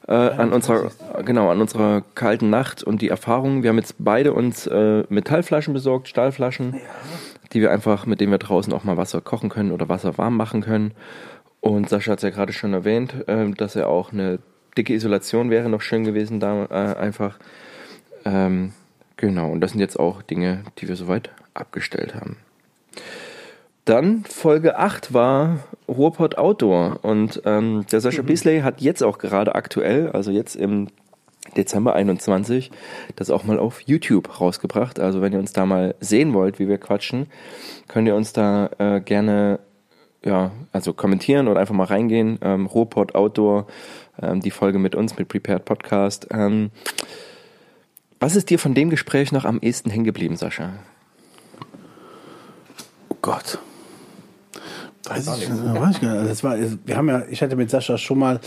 [0.08, 0.92] äh, an unserer,
[1.24, 3.64] genau, an unserer kalten Nacht und die Erfahrung.
[3.64, 6.76] Wir haben jetzt beide uns äh, Metallflaschen besorgt, Stahlflaschen,
[7.54, 10.36] die wir einfach, mit denen wir draußen auch mal Wasser kochen können oder Wasser warm
[10.36, 10.94] machen können.
[11.64, 14.40] Und Sascha hat es ja gerade schon erwähnt, ähm, dass er auch eine
[14.78, 17.40] dicke Isolation wäre noch schön gewesen, da äh, einfach.
[18.26, 18.74] Ähm,
[19.16, 22.36] genau, und das sind jetzt auch Dinge, die wir soweit abgestellt haben.
[23.86, 28.28] Dann Folge 8 war Ruhrpott Outdoor und ähm, der Sascha mhm.
[28.28, 30.90] Bisley hat jetzt auch gerade aktuell, also jetzt im
[31.56, 32.72] Dezember 21,
[33.16, 35.00] das auch mal auf YouTube rausgebracht.
[35.00, 37.28] Also wenn ihr uns da mal sehen wollt, wie wir quatschen,
[37.88, 39.60] könnt ihr uns da äh, gerne
[40.26, 42.40] ja, also kommentieren oder einfach mal reingehen.
[42.42, 43.68] Ähm, Ruhrpott Outdoor,
[44.22, 46.28] ähm, die Folge mit uns, mit Prepared Podcast.
[46.32, 46.72] Ähm,
[48.20, 50.74] was ist dir von dem Gespräch noch am ehesten hängen geblieben, Sascha?
[53.10, 53.60] Oh Gott.
[55.06, 55.64] Weiß ich, nicht.
[55.66, 56.32] weiß ich gar nicht.
[56.32, 58.40] Das war, wir haben ja, ich hatte mit Sascha schon mal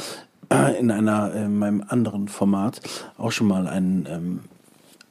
[0.51, 2.81] äh, in einer, in meinem anderen Format
[3.19, 4.41] auch schon mal ein, ähm,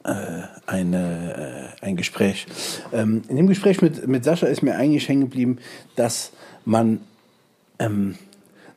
[0.04, 2.48] äh, eine, äh, ein Gespräch.
[2.92, 5.60] Ähm, in dem Gespräch mit, mit Sascha ist mir eigentlich hängen geblieben,
[5.96, 6.32] dass
[6.66, 7.00] man
[7.80, 8.16] ähm,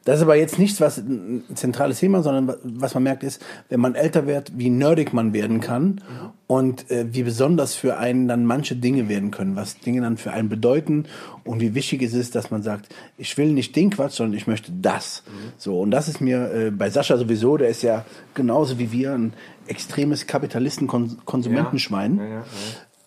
[0.09, 3.79] das ist aber jetzt nichts, was ein zentrales Thema, sondern was man merkt ist, wenn
[3.79, 6.01] man älter wird, wie nerdig man werden kann
[6.47, 10.33] und äh, wie besonders für einen dann manche Dinge werden können, was Dinge dann für
[10.33, 11.05] einen bedeuten
[11.45, 14.47] und wie wichtig es ist, dass man sagt, ich will nicht den Quatsch, sondern ich
[14.47, 15.25] möchte das.
[15.27, 15.53] Mhm.
[15.59, 19.13] So und das ist mir äh, bei Sascha sowieso, der ist ja genauso wie wir
[19.13, 19.35] ein
[19.67, 22.17] extremes Kapitalisten-Konsumentenschwein.
[22.17, 22.25] Ja.
[22.25, 22.45] Ja, ja,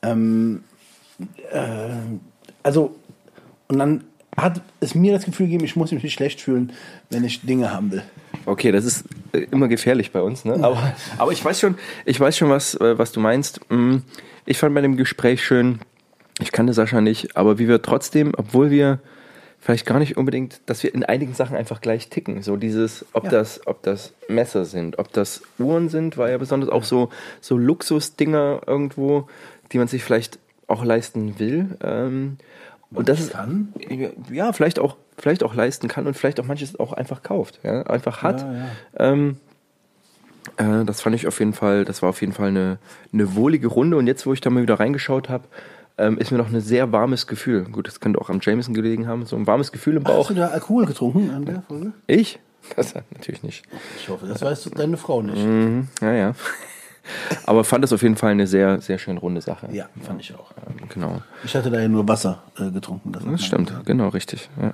[0.04, 0.64] ähm,
[1.52, 1.90] äh,
[2.62, 2.96] also
[3.68, 4.04] und dann
[4.38, 6.72] hat es mir das Gefühl gegeben, ich muss mich nicht schlecht fühlen,
[7.10, 8.04] wenn ich Dinge haben will.
[8.46, 10.56] Okay, das ist äh, immer gefährlich bei uns, ne?
[10.56, 13.60] Aber, aber ich weiß schon, ich weiß schon, was, äh, was du meinst.
[13.70, 13.98] Mm,
[14.46, 15.80] ich fand bei dem Gespräch schön,
[16.40, 19.00] ich kannte Sascha nicht, aber wie wir trotzdem, obwohl wir
[19.60, 22.42] vielleicht gar nicht unbedingt, dass wir in einigen Sachen einfach gleich ticken.
[22.42, 23.30] So dieses, ob ja.
[23.30, 27.10] das, ob das Messer sind, ob das Uhren sind, war ja besonders auch so,
[27.42, 29.28] so Luxusdinger irgendwo,
[29.72, 31.78] die man sich vielleicht auch leisten will.
[31.84, 32.38] Ähm,
[32.94, 33.74] und das ist, kann?
[34.32, 37.84] ja, vielleicht auch, vielleicht auch leisten kann und vielleicht auch manches auch einfach kauft, ja,
[37.84, 38.42] einfach hat.
[38.42, 38.68] Ja, ja.
[38.98, 39.38] Ähm,
[40.58, 42.80] äh, das fand ich auf jeden Fall, das war auf jeden Fall eine,
[43.14, 43.98] eine wohlige Runde.
[43.98, 45.46] Und jetzt, wo ich da mal wieder reingeschaut habe,
[45.98, 47.64] ähm, ist mir noch ein sehr warmes Gefühl.
[47.66, 50.20] Gut, das könnte auch am Jameson gelegen haben, so ein warmes Gefühl im Bauch.
[50.20, 51.94] Hast du da Alkohol getrunken an der Folge?
[52.08, 52.40] Ich?
[52.76, 53.64] Das natürlich nicht.
[54.00, 55.44] Ich hoffe, das weißt deine Frau nicht.
[55.44, 56.36] Mhm, ja, ja.
[57.46, 59.68] Aber fand es auf jeden Fall eine sehr, sehr schön runde Sache.
[59.72, 60.52] Ja, fand ich auch.
[60.68, 61.22] Ähm, genau.
[61.44, 63.12] Ich hatte da ja nur Wasser äh, getrunken.
[63.12, 63.86] Das, das stimmt, gesagt.
[63.86, 64.50] genau, richtig.
[64.62, 64.74] Ja.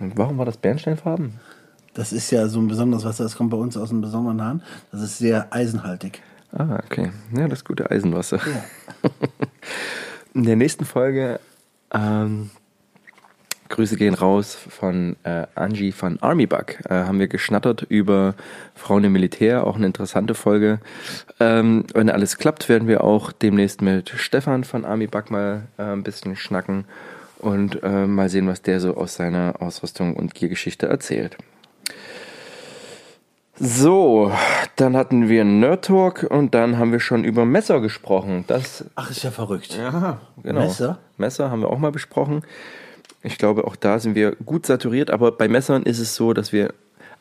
[0.00, 1.40] Warum war das Bernsteinfarben?
[1.94, 4.62] Das ist ja so ein besonderes Wasser, das kommt bei uns aus einem besonderen Hahn.
[4.92, 6.22] Das ist sehr eisenhaltig.
[6.52, 7.10] Ah, okay.
[7.36, 8.36] Ja, das gute Eisenwasser.
[8.38, 9.10] Ja.
[10.34, 11.40] In der nächsten Folge
[11.92, 12.50] ähm,
[13.68, 16.80] Grüße gehen raus von äh, Angie von Armybug.
[16.88, 18.34] Äh, haben wir geschnattert über
[18.74, 20.80] Frauen im Militär, auch eine interessante Folge.
[21.38, 26.02] Ähm, wenn alles klappt, werden wir auch demnächst mit Stefan von Armybug mal äh, ein
[26.02, 26.84] bisschen schnacken
[27.38, 31.36] und äh, mal sehen, was der so aus seiner Ausrüstung und Giergeschichte erzählt.
[33.60, 34.30] So,
[34.76, 38.44] dann hatten wir Nerd Talk und dann haben wir schon über Messer gesprochen.
[38.46, 39.76] Das, Ach, ist ja verrückt.
[39.76, 40.60] Ja, genau.
[40.60, 40.98] Messer?
[41.16, 42.42] Messer haben wir auch mal besprochen.
[43.22, 46.52] Ich glaube, auch da sind wir gut saturiert, aber bei Messern ist es so, dass
[46.52, 46.72] wir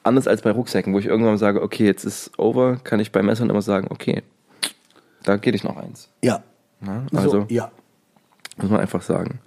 [0.03, 3.23] anders als bei Rucksäcken, wo ich irgendwann sage, okay, jetzt ist over, kann ich bei
[3.23, 4.23] Messern immer sagen, okay,
[5.23, 6.09] da geht ich noch eins.
[6.23, 6.43] Ja.
[6.85, 7.71] ja also, so, ja.
[8.57, 9.39] Muss man einfach sagen.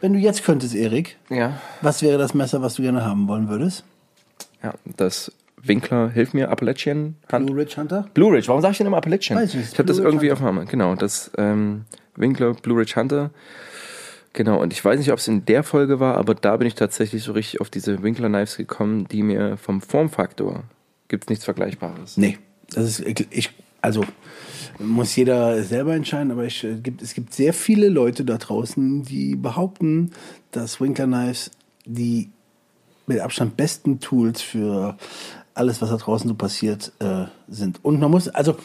[0.00, 1.60] Wenn du jetzt könntest, Erik, ja.
[1.82, 3.84] was wäre das Messer, was du gerne haben wollen würdest?
[4.62, 7.46] Ja, das Winkler, hilf mir, Appalachian Hand.
[7.46, 8.06] Blue Ridge Hunter?
[8.14, 9.38] Blue Ridge, warum sag ich denn immer Appalachian?
[9.38, 9.72] Weiß ich nicht.
[9.72, 10.44] Ich habe das irgendwie Hunter.
[10.44, 10.64] auf Name.
[10.66, 11.84] Genau, das ähm,
[12.16, 13.30] Winkler Blue Ridge Hunter
[14.32, 16.76] Genau, und ich weiß nicht, ob es in der Folge war, aber da bin ich
[16.76, 20.64] tatsächlich so richtig auf diese Winkler Knives gekommen, die mir vom Formfaktor
[21.08, 22.16] gibt es nichts Vergleichbares.
[22.16, 22.38] Nee,
[22.70, 23.50] das ist ich
[23.82, 24.04] also
[24.78, 30.12] muss jeder selber entscheiden, aber ich, es gibt sehr viele Leute da draußen, die behaupten,
[30.52, 31.50] dass Winkler Knives
[31.84, 32.30] die
[33.06, 34.96] mit Abstand besten Tools für
[35.54, 37.84] alles, was da draußen so passiert, äh, sind.
[37.84, 38.56] Und man muss, also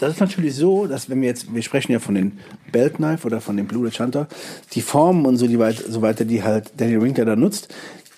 [0.00, 2.38] das ist natürlich so, dass wenn wir jetzt, wir sprechen ja von den
[2.72, 4.28] Belt Knife oder von dem Blue Ridge Hunter,
[4.72, 7.68] die Formen und so, die weit, so weiter, die halt Daniel Winkler da nutzt,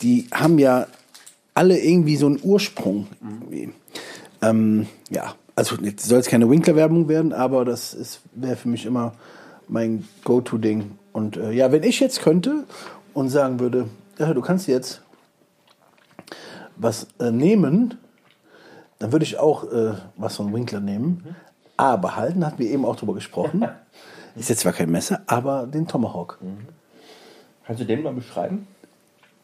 [0.00, 0.86] die haben ja
[1.54, 3.08] alle irgendwie so einen Ursprung.
[3.20, 3.72] Mhm.
[4.40, 9.14] Ähm, ja, also jetzt soll es keine Winkler-Werbung werden, aber das wäre für mich immer
[9.68, 10.92] mein Go-To-Ding.
[11.12, 12.64] Und äh, ja, wenn ich jetzt könnte
[13.12, 13.88] und sagen würde,
[14.18, 15.02] ja, du kannst jetzt
[16.76, 17.98] was äh, nehmen,
[19.00, 21.22] dann würde ich auch äh, was von Winkler nehmen.
[21.24, 21.34] Mhm.
[21.82, 23.66] Aber halten, hatten wir eben auch drüber gesprochen.
[24.36, 26.38] Ist jetzt zwar kein Messer, aber den Tomahawk.
[26.40, 26.68] Mhm.
[27.66, 28.68] Kannst du den mal beschreiben?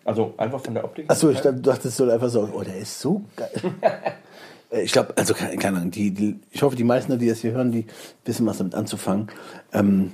[0.05, 1.11] Also einfach von der Optik?
[1.11, 3.51] Achso, ich dachte, es soll einfach so, oh, der ist so geil.
[4.71, 7.39] Äh, ich glaube, also keine, keine Ahnung, die, die, ich hoffe, die meisten, die das
[7.39, 7.87] hier hören, die
[8.27, 9.29] wissen, was damit anzufangen.
[9.73, 10.13] Ähm,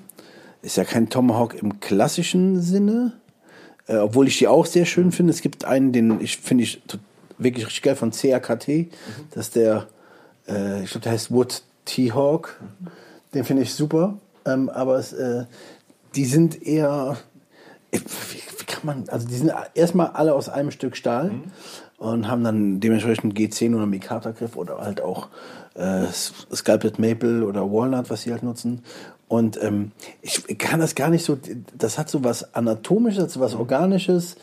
[0.63, 3.15] ist ja kein Tomahawk im klassischen Sinne,
[3.89, 5.33] äh, obwohl ich die auch sehr schön finde.
[5.33, 6.81] Es gibt einen, den ich finde ich
[7.37, 8.69] wirklich richtig geil von CAKT.
[8.69, 8.89] Mhm.
[9.33, 9.89] Das ist der,
[10.47, 12.61] äh, ich glaube, der heißt Wood T-Hawk.
[13.35, 14.19] Den finde ich super.
[14.47, 15.45] Ähm, aber es, äh,
[16.15, 17.17] die sind eher.
[17.91, 19.05] Wie, wie kann man.
[19.09, 21.43] Also, die sind erstmal alle aus einem Stück Stahl Mhm.
[21.99, 25.29] und haben dann dementsprechend G10 oder Mikata-Griff oder halt auch
[25.75, 26.05] äh,
[26.55, 28.83] Sculpted Maple oder Walnut, was sie halt nutzen.
[29.27, 31.39] Und ähm, ich kann das gar nicht so.
[31.77, 34.37] Das hat so was Anatomisches, so was Organisches.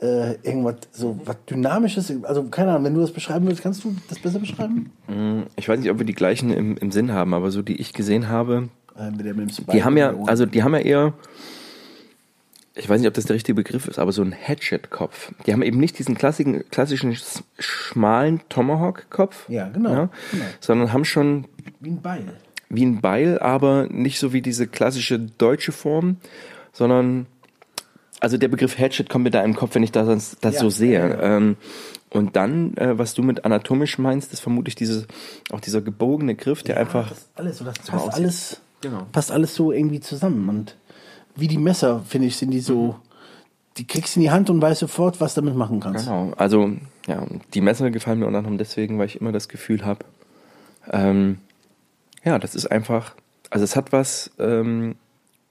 [0.00, 3.96] Äh, irgendwas so was Dynamisches, also keine Ahnung, wenn du das beschreiben willst, kannst du
[4.08, 4.92] das besser beschreiben?
[5.56, 7.92] Ich weiß nicht, ob wir die gleichen im, im Sinn haben, aber so die ich
[7.94, 11.14] gesehen habe, Äh, mit der, mit die haben ja, also die haben ja eher,
[12.76, 15.32] ich weiß nicht, ob das der richtige Begriff ist, aber so ein Hatchet-Kopf.
[15.46, 17.16] Die haben eben nicht diesen klassischen, klassischen
[17.58, 20.44] schmalen Tomahawk-Kopf, Ja, genau, genau.
[20.60, 21.46] sondern haben schon
[21.80, 22.22] wie ein Beil.
[22.68, 26.18] wie ein Beil, aber nicht so wie diese klassische deutsche Form,
[26.72, 27.26] sondern
[28.20, 30.70] also der Begriff Hatchet kommt mir da im Kopf, wenn ich das, das Ja, so
[30.70, 30.98] sehe.
[30.98, 31.36] ja, ja.
[31.36, 31.56] Ähm,
[32.10, 35.06] und dann, äh, was du mit anatomisch meinst, ist vermutlich dieses,
[35.52, 38.14] auch dieser gebogene Griff, der einfach Das alles, so, das passt aussieht.
[38.14, 39.06] alles, Genau.
[39.12, 40.48] passt alles so irgendwie zusammen.
[40.48, 40.76] Und
[41.36, 42.96] wie die Messer, finde ich, sind die so,
[43.76, 46.06] die kriegst in die Hand und weißt sofort, was damit machen kannst.
[46.06, 46.70] Genau, also
[47.06, 50.04] ja, die Messer gefallen mir unter anderem deswegen, weil ich immer das Gefühl habe,
[50.90, 51.38] ähm,
[52.24, 53.14] ja, das ist einfach,
[53.50, 54.94] also es hat was ähm,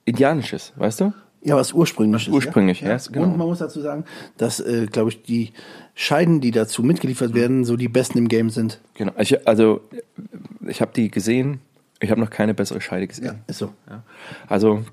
[0.06, 1.14] Indianisches, weißt du?
[1.42, 2.34] Ja, was ursprüngliches.
[2.34, 2.90] ursprünglich, ja.
[2.90, 3.26] ja, genau.
[3.26, 4.06] Und man muss dazu sagen,
[4.38, 5.54] dass, äh, glaube ich, die
[5.96, 8.80] Scheiden, die dazu mitgeliefert werden, so die besten im Game sind.
[8.96, 9.14] Genau.
[9.18, 9.82] Ich, also
[10.68, 11.62] ich habe die gesehen,
[12.00, 13.44] ich habe noch keine bessere Scheide gesehen.
[13.48, 13.74] ist so.
[13.90, 14.04] Ja.
[14.48, 14.84] Also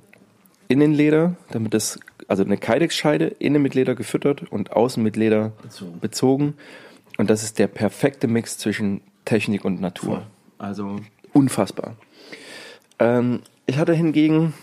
[0.69, 6.01] Innenleder, damit das, also eine Kydex-Scheide, innen mit Leder gefüttert und außen mit Leder Bezogen.
[6.01, 6.55] bezogen.
[7.19, 10.17] Und das ist der perfekte Mix zwischen Technik und Natur.
[10.17, 10.27] Voll.
[10.59, 11.01] Also
[11.33, 11.97] unfassbar.
[12.99, 14.55] Ähm, ich hatte hingegen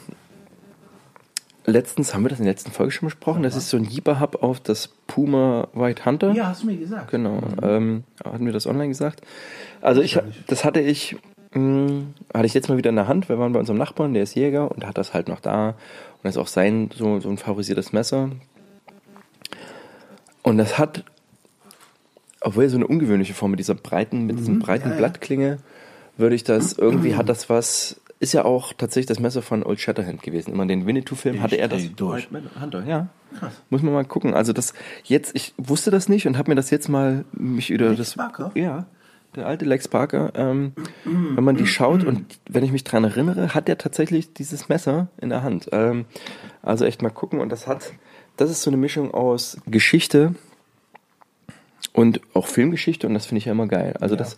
[1.66, 3.44] letztens, haben wir das in der letzten Folge schon besprochen?
[3.44, 6.32] Das ist so ein Jeeper-Hub auf das Puma White Hunter.
[6.32, 7.12] Ja, hast du mir gesagt.
[7.12, 9.22] Genau, ähm, hatten wir das online gesagt.
[9.82, 11.18] Also ich, das hatte ich,
[11.54, 12.04] mh,
[12.34, 13.30] hatte ich jetzt mal wieder in der Hand.
[13.30, 15.70] Wir waren bei unserem Nachbarn, der ist Jäger und hat das halt noch da.
[15.70, 15.76] Und
[16.24, 18.30] das ist auch sein, so, so ein favorisiertes Messer.
[20.44, 21.04] Und das hat,
[22.40, 24.96] obwohl so eine ungewöhnliche Form mit dieser breiten, mit diesem breiten ja.
[24.96, 25.60] Blattklinge,
[26.18, 29.80] würde ich das, irgendwie hat das was, ist ja auch tatsächlich das Messer von Old
[29.80, 30.54] Shatterhand gewesen.
[30.54, 31.94] Immer den Winnetou-Film hatte er das.
[31.96, 32.30] durch.
[32.62, 33.08] Hunter, ja.
[33.72, 34.36] Muss man mal gucken.
[34.36, 37.90] Also das jetzt, ich wusste das nicht und habe mir das jetzt mal mich über
[37.90, 38.16] Lex das.
[38.16, 38.52] Parker?
[38.54, 38.86] Ja,
[39.36, 40.32] der alte Lex Parker.
[40.36, 44.70] Ähm, wenn man die schaut und wenn ich mich dran erinnere, hat er tatsächlich dieses
[44.70, 45.70] Messer in der Hand.
[45.72, 46.06] Ähm,
[46.62, 47.92] also echt mal gucken und das hat,
[48.38, 50.36] das ist so eine Mischung aus Geschichte
[51.94, 53.96] und auch Filmgeschichte und das finde ich ja immer geil.
[54.00, 54.38] Also das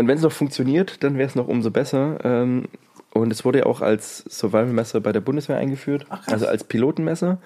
[0.00, 2.18] und wenn es noch funktioniert, dann wäre es noch umso besser.
[2.24, 2.64] Ähm,
[3.12, 7.38] und es wurde ja auch als Survival-Messer bei der Bundeswehr eingeführt, Ach, also als Pilotenmesser.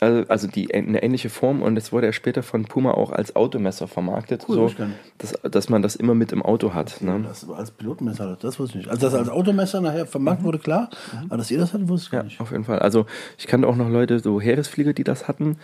[0.00, 3.34] Also, also die eine ähnliche Form und es wurde ja später von Puma auch als
[3.34, 4.72] Automesser vermarktet, Cool, so
[5.18, 7.00] dass, dass man das immer mit im Auto hat.
[7.02, 7.24] Ne?
[7.26, 8.90] Das als Pilotenmesser, das wusste ich nicht.
[8.90, 10.88] Also, dass als Automesser nachher vermarktet wurde, klar.
[11.28, 12.40] Aber dass ihr das hattet, wusste ich Ja, nicht.
[12.40, 12.78] auf jeden Fall.
[12.78, 13.06] Also
[13.38, 15.58] ich kannte auch noch Leute, so Heeresflieger, die das hatten.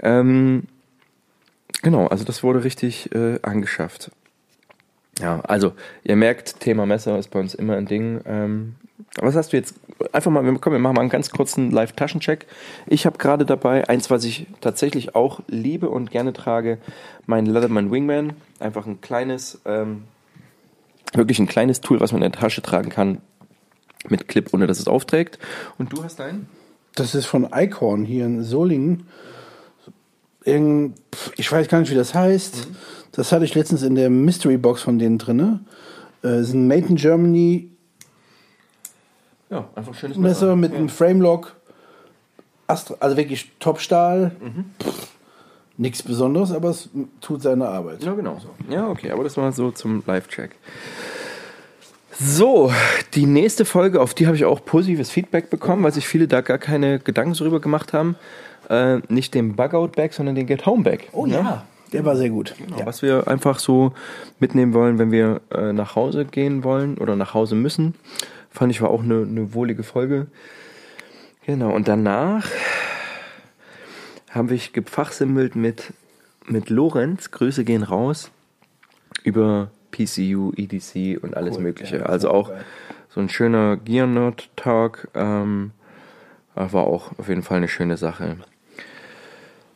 [0.00, 0.64] Ähm,
[1.82, 4.12] genau, also das wurde richtig äh, angeschafft.
[5.20, 8.20] Ja, also ihr merkt, Thema Messer ist bei uns immer ein Ding.
[8.24, 8.76] Ähm,
[9.16, 9.74] was hast du jetzt?
[10.12, 12.46] Einfach mal, komm, wir machen mal einen ganz kurzen Live-Taschencheck.
[12.86, 16.78] Ich habe gerade dabei eins, was ich tatsächlich auch liebe und gerne trage,
[17.26, 18.32] mein Leatherman Wingman.
[18.60, 20.04] Einfach ein kleines, ähm,
[21.12, 23.18] wirklich ein kleines Tool, was man in der Tasche tragen kann
[24.08, 25.38] mit Clip, ohne dass es aufträgt.
[25.76, 26.48] Und du hast deinen?
[26.94, 29.06] Das ist von Eichhorn hier in Solingen.
[30.44, 30.98] Irgend,
[31.36, 32.68] ich weiß gar nicht, wie das heißt.
[33.12, 35.60] Das hatte ich letztens in der Mystery Box von denen drinne.
[36.22, 37.70] Äh, ist ein Made in Germany
[39.50, 41.56] Ja, einfach schönes Messer mit einem Framelock.
[42.66, 44.32] Astra, also wirklich Top-Stahl.
[44.82, 45.08] Pff,
[45.76, 46.90] Nichts Besonderes, aber es
[47.22, 48.04] tut seine Arbeit.
[48.04, 48.36] Ja, genau.
[48.68, 50.50] Ja, okay, aber das war so zum Live-Check.
[52.20, 52.70] So,
[53.14, 56.42] die nächste Folge, auf die habe ich auch positives Feedback bekommen, weil sich viele da
[56.42, 58.16] gar keine Gedanken darüber gemacht haben.
[58.68, 61.08] Äh, nicht den Bug-Out-Bag, sondern den Get-Home-Bag.
[61.12, 62.54] Oh ja, der war sehr gut.
[62.58, 62.86] Genau, Ja.
[62.86, 63.92] Was wir einfach so
[64.38, 67.94] mitnehmen wollen, wenn wir äh, nach Hause gehen wollen oder nach Hause müssen.
[68.50, 70.26] Fand ich war auch eine, eine wohlige Folge.
[71.46, 72.46] Genau, und danach
[74.30, 75.92] haben wir gepfachsimmelt mit,
[76.46, 78.30] mit Lorenz, Grüße gehen raus,
[79.24, 81.98] über PCU, EDC und alles Cool, Mögliche.
[81.98, 82.64] ja, also auch geil.
[83.08, 85.08] so ein schöner Gear Nerd Talk.
[85.14, 85.72] Ähm,
[86.54, 88.36] war auch auf jeden Fall eine schöne Sache.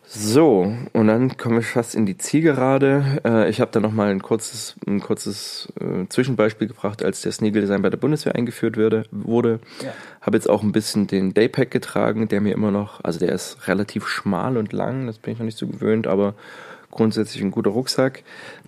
[0.06, 3.20] So, und dann kommen wir fast in die Zielgerade.
[3.24, 7.62] Äh, ich habe da nochmal ein kurzes, ein kurzes äh, Zwischenbeispiel gebracht, als der Sneagle
[7.62, 9.60] Design bei der Bundeswehr eingeführt würde, wurde.
[9.82, 9.92] Ja.
[10.20, 13.66] Habe jetzt auch ein bisschen den Daypack getragen, der mir immer noch, also der ist
[13.66, 16.34] relativ schmal und lang, das bin ich noch nicht so gewöhnt, aber
[16.90, 18.22] grundsätzlich ein guter Rucksack.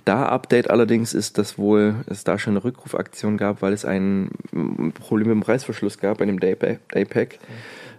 [0.05, 4.31] Da Update allerdings ist, dass wohl es da schon eine Rückrufaktion gab, weil es ein
[4.95, 6.81] Problem mit dem Reißverschluss gab bei dem Daypack.
[6.89, 7.39] Daypack.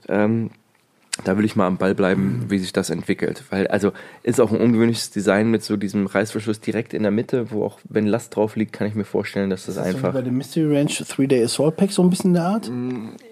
[0.09, 0.49] Ähm,
[1.23, 3.43] da will ich mal am Ball bleiben, wie sich das entwickelt.
[3.49, 3.91] Weil, also,
[4.23, 7.79] ist auch ein ungewöhnliches Design mit so diesem Reißverschluss direkt in der Mitte, wo auch,
[7.89, 10.09] wenn Last drauf liegt, kann ich mir vorstellen, dass das, Das ist einfach.
[10.09, 12.71] so bei dem Mystery Ranch 3-Day Assault Pack so ein bisschen der Art.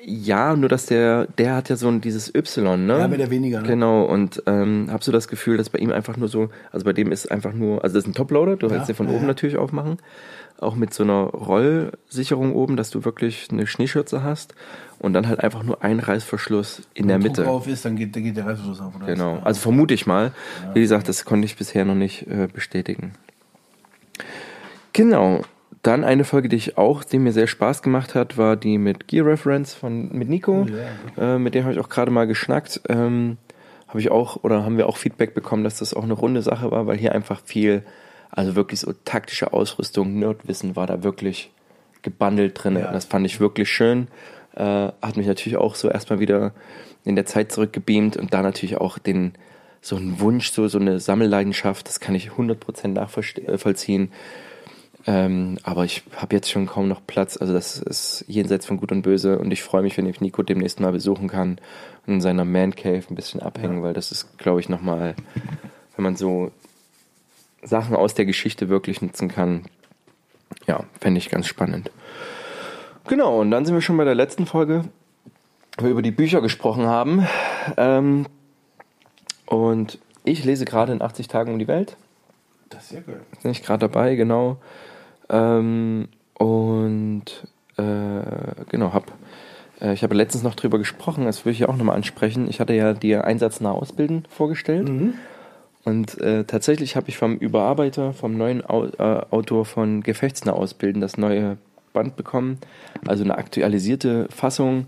[0.06, 2.98] Ja, nur dass der, der hat ja so ein dieses Y, ne?
[3.00, 3.68] Ja, aber der weniger, ne?
[3.68, 6.94] Genau, und ähm, hab so das Gefühl, dass bei ihm einfach nur so, also bei
[6.94, 9.22] dem ist einfach nur, also das ist ein Toploader, du kannst den von ja, oben
[9.24, 9.28] ja.
[9.28, 9.98] natürlich aufmachen,
[10.60, 14.56] auch mit so einer Rollsicherung oben, dass du wirklich eine Schneeschürze hast
[14.99, 17.43] und dann halt einfach nur ein Reißverschluss in der Wenn Druck Mitte.
[17.43, 18.95] drauf ist, dann geht, dann geht der Reißverschluss auf.
[18.95, 20.32] Oder Genau, also vermute ich mal.
[20.74, 23.14] Wie gesagt, das konnte ich bisher noch nicht äh, bestätigen.
[24.93, 25.41] Genau.
[25.84, 29.08] Dann eine Folge, die ich auch, die mir sehr Spaß gemacht hat, war die mit
[29.08, 30.66] Gear Reference von mit Nico.
[31.18, 32.82] Äh, mit dem habe ich auch gerade mal geschnackt.
[32.89, 33.38] Ähm,
[33.88, 36.72] habe ich auch oder haben wir auch Feedback bekommen, dass das auch eine runde Sache
[36.72, 37.84] war, weil hier einfach viel,
[38.32, 41.51] also wirklich so taktische Ausrüstung, Nerdwissen war da wirklich
[42.01, 42.78] gebundelt drin.
[42.78, 42.91] Ja.
[42.91, 44.07] Das fand ich wirklich schön.
[44.55, 46.53] Äh, hat mich natürlich auch so erstmal wieder
[47.03, 49.34] in der Zeit zurückgebeamt und da natürlich auch den
[49.82, 54.11] so einen Wunsch, so, so eine Sammelleidenschaft, das kann ich 100% nachvollziehen.
[55.07, 57.38] Ähm, aber ich habe jetzt schon kaum noch Platz.
[57.38, 60.41] Also das ist jenseits von Gut und Böse und ich freue mich, wenn ich Nico
[60.41, 61.59] demnächst mal besuchen kann
[62.07, 65.15] und in seiner Man Cave ein bisschen abhängen, weil das ist, glaube ich, nochmal,
[65.95, 66.51] wenn man so
[67.66, 69.63] Sachen aus der Geschichte wirklich nutzen kann,
[70.68, 71.91] ja, fände ich ganz spannend.
[73.07, 74.86] Genau, und dann sind wir schon bei der letzten Folge,
[75.78, 77.28] wo wir über die Bücher gesprochen haben.
[77.78, 78.26] Ähm,
[79.45, 81.97] und ich lese gerade in 80 Tagen um die Welt.
[82.70, 83.22] Das ist ja geil.
[83.41, 84.57] Bin ich gerade dabei, genau.
[85.30, 87.26] Ähm, und
[87.78, 89.11] äh, genau, hab,
[89.82, 92.49] äh, ich habe letztens noch drüber gesprochen, das würde ich ja auch nochmal ansprechen.
[92.49, 94.89] Ich hatte ja dir Einsatznah Ausbilden vorgestellt.
[95.86, 101.00] Und äh, tatsächlich habe ich vom Überarbeiter, vom neuen Au äh, Autor von Gefechtsnah Ausbilden
[101.00, 101.58] das neue
[101.94, 102.58] Band bekommen.
[103.08, 104.88] Also eine aktualisierte Fassung,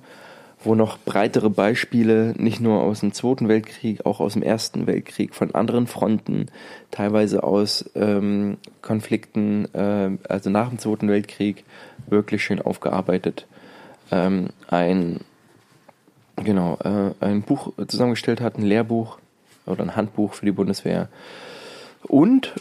[0.63, 5.35] wo noch breitere Beispiele, nicht nur aus dem Zweiten Weltkrieg, auch aus dem Ersten Weltkrieg,
[5.35, 6.47] von anderen Fronten,
[6.89, 11.63] teilweise aus ähm, Konflikten, äh, also nach dem Zweiten Weltkrieg,
[12.07, 13.45] wirklich schön aufgearbeitet.
[14.11, 15.19] Ähm, ein,
[16.37, 19.19] genau, äh, ein Buch zusammengestellt hat, ein Lehrbuch
[19.67, 21.09] oder ein Handbuch für die Bundeswehr.
[22.03, 22.53] Und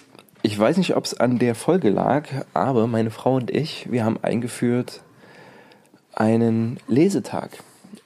[0.43, 4.05] ich weiß nicht, ob es an der Folge lag, aber meine Frau und ich, wir
[4.05, 5.03] haben eingeführt
[6.15, 7.51] einen Lesetag.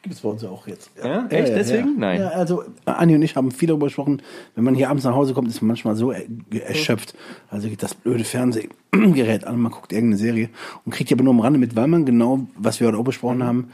[0.03, 0.90] Gibt es bei uns auch jetzt.
[1.03, 1.26] Ja?
[1.28, 1.53] Echt?
[1.55, 1.98] Deswegen?
[1.98, 2.20] Nein.
[2.20, 4.22] Ja, also Anni und ich haben viel darüber gesprochen.
[4.55, 7.14] Wenn man hier abends nach Hause kommt, ist man manchmal so er erschöpft.
[7.51, 10.48] Also geht das blöde Fernsehgerät an, man guckt irgendeine Serie
[10.84, 13.05] und kriegt ja aber nur am Rande mit, weil man genau, was wir heute auch
[13.05, 13.70] besprochen haben,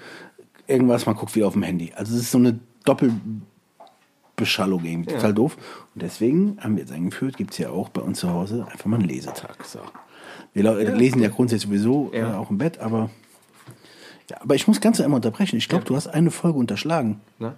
[0.67, 1.93] irgendwas, man guckt wieder auf dem Handy.
[1.95, 2.59] Also es ist so eine
[4.37, 5.57] Doppelbeschallung irgendwie, total doof.
[5.95, 8.85] Und deswegen haben wir jetzt eingeführt, gibt es ja auch bei uns zu Hause einfach
[8.87, 9.65] mal einen Lesetag.
[9.65, 9.79] So.
[10.53, 12.35] Wir lau- lesen ja grundsätzlich sowieso Ja.
[12.35, 13.11] äh, auch im Bett, aber
[14.31, 15.57] ja, aber ich muss ganz einmal unterbrechen.
[15.57, 17.21] Ich glaube, du hast eine Folge unterschlagen.
[17.39, 17.55] Na?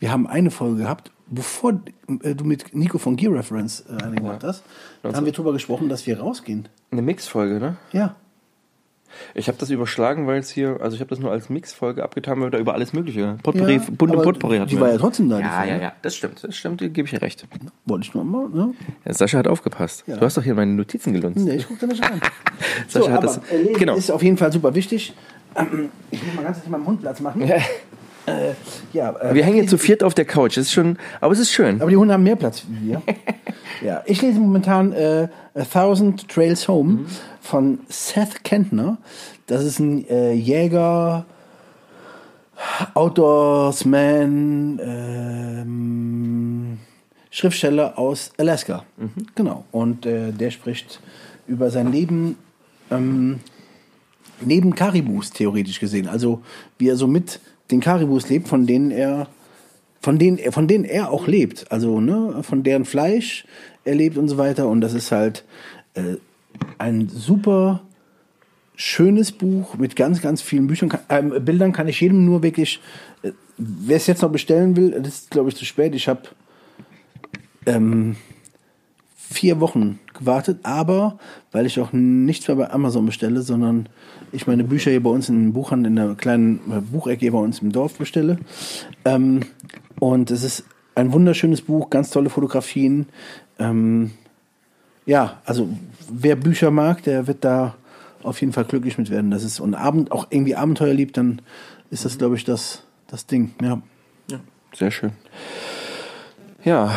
[0.00, 1.80] Wir haben eine Folge gehabt, bevor
[2.22, 4.64] äh, du mit Nico von Gear Reference äh, gemacht hast.
[5.02, 6.68] Da haben wir darüber gesprochen, dass wir rausgehen.
[6.90, 7.76] Eine Mixfolge, ne?
[7.92, 8.16] Ja.
[9.34, 12.38] Ich habe das überschlagen, weil es hier, also ich habe das nur als Mixfolge abgetan,
[12.40, 15.28] weil wir da über alles Mögliche, Potpourri, Ja, bunte Potpourri hatten die war ja trotzdem
[15.28, 17.46] da, die Ja, ja, ja, das stimmt, das stimmt, gebe ich dir recht.
[17.84, 18.74] Wollte ich nur mal, ne?
[19.04, 20.04] Ja, Sascha hat aufgepasst.
[20.06, 20.16] Ja.
[20.16, 21.38] Du hast doch hier meine Notizen gelunzt.
[21.38, 22.20] Nee, ich gucke da nicht rein.
[22.88, 23.96] Sascha so, hat aber das, äh, Lesen genau.
[23.96, 25.14] ist auf jeden Fall super wichtig.
[25.56, 27.42] Ähm, Ich muss mal ganz kurz meinem Hund Platz machen.
[28.26, 28.52] Äh,
[28.92, 31.38] ja, äh, Wir hängen jetzt zu viert auf der Couch, das ist schon, aber es
[31.40, 31.80] ist schön.
[31.80, 33.02] Aber die Hunde haben mehr Platz wie wir.
[33.84, 37.06] ja, ich lese momentan äh, A Thousand Trails Home Mhm.
[37.40, 38.98] von Seth Kentner.
[39.46, 41.26] Das ist ein äh, Jäger,
[42.94, 46.78] Outdoorsman, ähm,
[47.30, 48.84] Schriftsteller aus Alaska.
[48.96, 49.10] Mhm.
[49.34, 49.64] Genau.
[49.72, 51.00] Und äh, der spricht
[51.46, 52.36] über sein Leben
[52.90, 53.40] ähm,
[54.40, 56.08] neben Karibus, theoretisch gesehen.
[56.08, 56.42] Also
[56.78, 57.40] wie er so mit
[57.72, 59.26] den Karibus lebt, von denen er
[60.00, 61.70] von denen, von denen er auch lebt.
[61.70, 63.44] Also, ne, von deren Fleisch
[63.84, 64.68] er lebt und so weiter.
[64.68, 65.44] Und das ist halt
[65.94, 66.16] äh,
[66.78, 67.82] ein super
[68.74, 72.80] schönes Buch mit ganz, ganz vielen Büchern, ähm, Bildern kann ich jedem nur wirklich,
[73.22, 75.94] äh, wer es jetzt noch bestellen will, das ist, glaube ich, zu spät.
[75.94, 76.22] Ich habe
[77.66, 78.16] ähm,
[79.30, 81.18] vier Wochen gewartet, aber
[81.52, 83.88] weil ich auch nichts mehr bei Amazon bestelle, sondern
[84.32, 87.32] ich meine Bücher hier bei uns in den Buchhandel, in der kleinen äh, Buchecke hier
[87.32, 88.38] bei uns im Dorf bestelle.
[89.04, 89.40] Ähm,
[89.98, 90.64] und es ist
[90.94, 93.06] ein wunderschönes Buch, ganz tolle Fotografien.
[93.58, 94.12] Ähm,
[95.06, 95.68] ja, also
[96.10, 97.74] wer Bücher mag, der wird da
[98.22, 99.30] auf jeden Fall glücklich mit werden.
[99.30, 101.42] Das ist und Abend auch irgendwie Abenteuer liebt, dann
[101.90, 103.52] ist das, glaube ich, das, das Ding.
[103.60, 103.82] Ja.
[104.74, 105.12] Sehr schön.
[106.64, 106.92] Ja,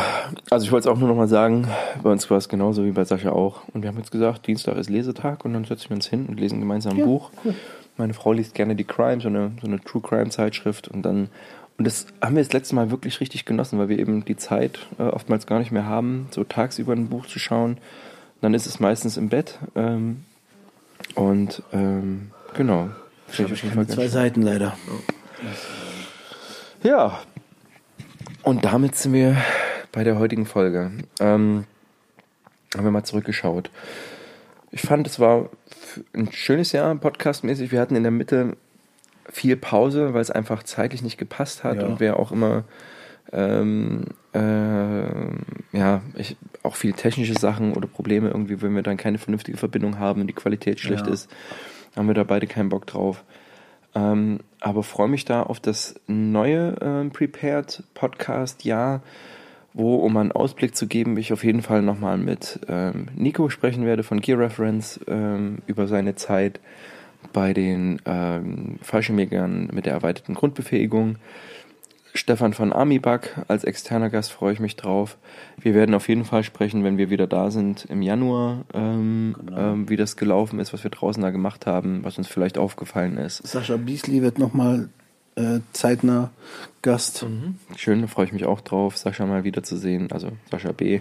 [0.50, 1.66] also ich wollte es auch nur noch mal sagen,
[2.02, 3.62] bei uns war es genauso wie bei Sascha auch.
[3.74, 6.38] Und wir haben jetzt gesagt, Dienstag ist Lesetag und dann setzen wir uns hin und
[6.38, 7.30] lesen gemeinsam ein Ja, Buch.
[7.44, 7.54] cool.
[7.96, 11.28] Meine Frau liest gerne die Crime, so eine, so eine True Crime Zeitschrift und dann
[11.78, 14.78] und das haben wir das letzte Mal wirklich richtig genossen, weil wir eben die Zeit
[14.98, 17.76] äh, oftmals gar nicht mehr haben, so tagsüber ein Buch zu schauen.
[18.40, 20.24] Dann ist es meistens im Bett ähm,
[21.16, 22.88] und ähm, genau.
[23.28, 24.74] Ich Fall ganz Zwei Seiten leider.
[26.82, 27.18] ja,
[28.42, 29.36] und damit sind wir
[29.92, 30.90] bei der heutigen Folge.
[31.20, 31.64] Ähm,
[32.76, 33.70] haben wir mal zurückgeschaut.
[34.70, 35.48] Ich fand, es war
[36.12, 37.72] ein schönes Jahr podcastmäßig.
[37.72, 38.56] Wir hatten in der Mitte
[39.30, 41.86] viel Pause, weil es einfach zeitlich nicht gepasst hat Ja.
[41.86, 42.64] und wir auch immer
[43.32, 44.04] ähm,
[44.34, 49.58] äh, ja, ich, auch viel technische Sachen oder Probleme irgendwie, wenn wir dann keine vernünftige
[49.58, 51.12] Verbindung haben und die Qualität schlecht Ja.
[51.12, 51.28] ist,
[51.96, 53.24] haben wir da beide keinen Bock drauf.
[53.96, 59.02] Ähm, aber freue mich da auf das neue ähm, Prepared Podcast Jahr,
[59.72, 63.86] wo, um einen Ausblick zu geben, ich auf jeden Fall nochmal mit ähm, Nico sprechen
[63.86, 66.60] werde von Gear Reference ähm, über seine Zeit
[67.32, 71.16] bei den ähm, Fallschirmjägern mit der erweiterten Grundbefähigung.
[72.16, 75.16] Stefan von Amibug als externer Gast freue ich mich drauf.
[75.58, 79.58] Wir werden auf jeden Fall sprechen, wenn wir wieder da sind im Januar, ähm, Genau.
[79.72, 83.16] ähm, wie das gelaufen ist, was wir draußen da gemacht haben, was uns vielleicht aufgefallen
[83.18, 83.46] ist.
[83.46, 84.88] Sascha Beasley wird nochmal
[85.36, 86.30] äh, zeitnah
[86.80, 87.26] Gast.
[87.76, 91.00] Schön, da freue ich mich auch drauf, Sascha mal wiederzusehen, also Sascha B.,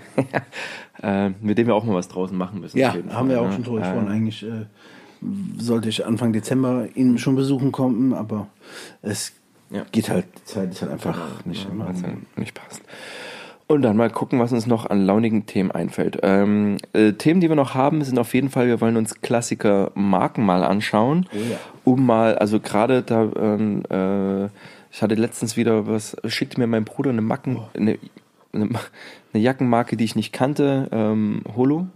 [1.01, 2.78] äh, mit dem wir auch mal was draußen machen müssen.
[2.78, 3.53] Ja, haben wir Fall, auch ne?
[3.53, 4.07] schon drüber Äh, gesprochen.
[4.09, 4.66] Eigentlich äh,
[5.57, 8.47] sollte ich Anfang Dezember ihn schon besuchen kommen, aber
[9.01, 9.32] es
[9.70, 9.84] Ja.
[9.91, 11.88] geht halt, die Zeit ist halt einfach nicht immer.
[11.89, 12.82] was dann nicht passt.
[13.68, 16.20] Und dann mal gucken, was uns noch an launigen Themen einfällt.
[16.22, 19.91] Ähm, äh, Themen, die wir noch haben, sind auf jeden Fall, wir wollen uns Klassiker
[19.95, 21.57] Marken mal anschauen, Oh ja.
[21.84, 24.45] um mal, also gerade da, ähm, äh,
[24.91, 27.68] ich hatte letztens wieder was, schickte mir mein Bruder eine Macken, Oh.
[27.76, 27.97] eine,
[28.53, 28.70] eine,
[29.34, 31.88] eine Jackenmarke, die ich nicht kannte, ähm, Holo.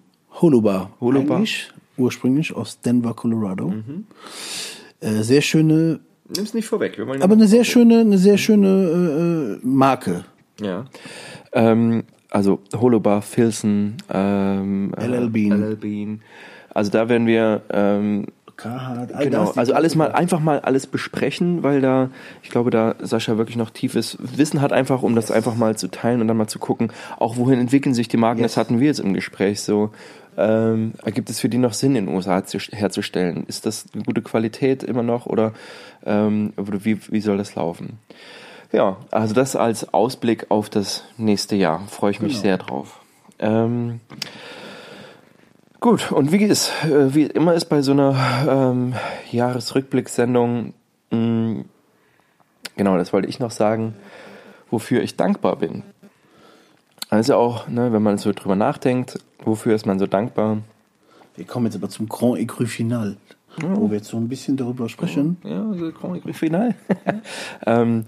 [0.41, 0.89] Holobar.
[0.99, 1.37] Holobar.
[1.37, 3.73] Eigentlich, ursprünglich aus Denver, Colorado.
[5.01, 5.99] Äh, sehr schöne,
[6.35, 10.25] Nimm's nicht vorweg, wir wollen aber eine sehr schöne, eine sehr schöne äh, Marke.
[10.61, 10.85] Ja.
[11.53, 15.51] Ähm, also Holobar, Filson, ähm, äh, LL Bean.
[15.51, 16.21] LL Bean.
[16.71, 18.27] Also da werden wir ähm,
[18.59, 22.09] Carhartt, all genau, also alles mal einfach mal alles besprechen, weil da
[22.43, 25.87] ich glaube, da Sascha wirklich noch tiefes Wissen hat einfach, um das einfach mal zu
[25.87, 28.43] teilen und dann mal zu gucken, auch wohin entwickeln sich die Marken.
[28.43, 29.91] Das hatten wir jetzt im Gespräch so.
[30.41, 33.43] Ähm, ergibt es für die noch Sinn, in den USA zu, herzustellen?
[33.47, 35.51] Ist das eine gute Qualität immer noch oder,
[36.05, 37.99] ähm, oder wie, wie soll das laufen?
[38.71, 41.81] Ja, also das als Ausblick auf das nächste Jahr.
[41.89, 42.41] Freue ich mich Genau.
[42.41, 43.01] sehr drauf.
[43.39, 43.99] Ähm,
[45.81, 48.15] gut, und wie ist, äh, wie immer ist bei so einer
[48.47, 48.93] ähm,
[49.31, 50.73] Jahresrückblickssendung,
[51.11, 51.63] mh,
[52.77, 53.95] genau, das wollte ich noch sagen,
[54.69, 55.83] wofür ich dankbar bin.
[57.09, 60.59] Also auch, ne, wenn man so drüber nachdenkt, wofür ist man so dankbar?
[61.35, 63.17] Wir kommen jetzt aber zum Grand Écru Final,
[63.57, 65.37] wo wir jetzt so ein bisschen darüber sprechen.
[65.43, 66.75] Ja, Grand Prix Final.
[67.65, 68.05] ähm,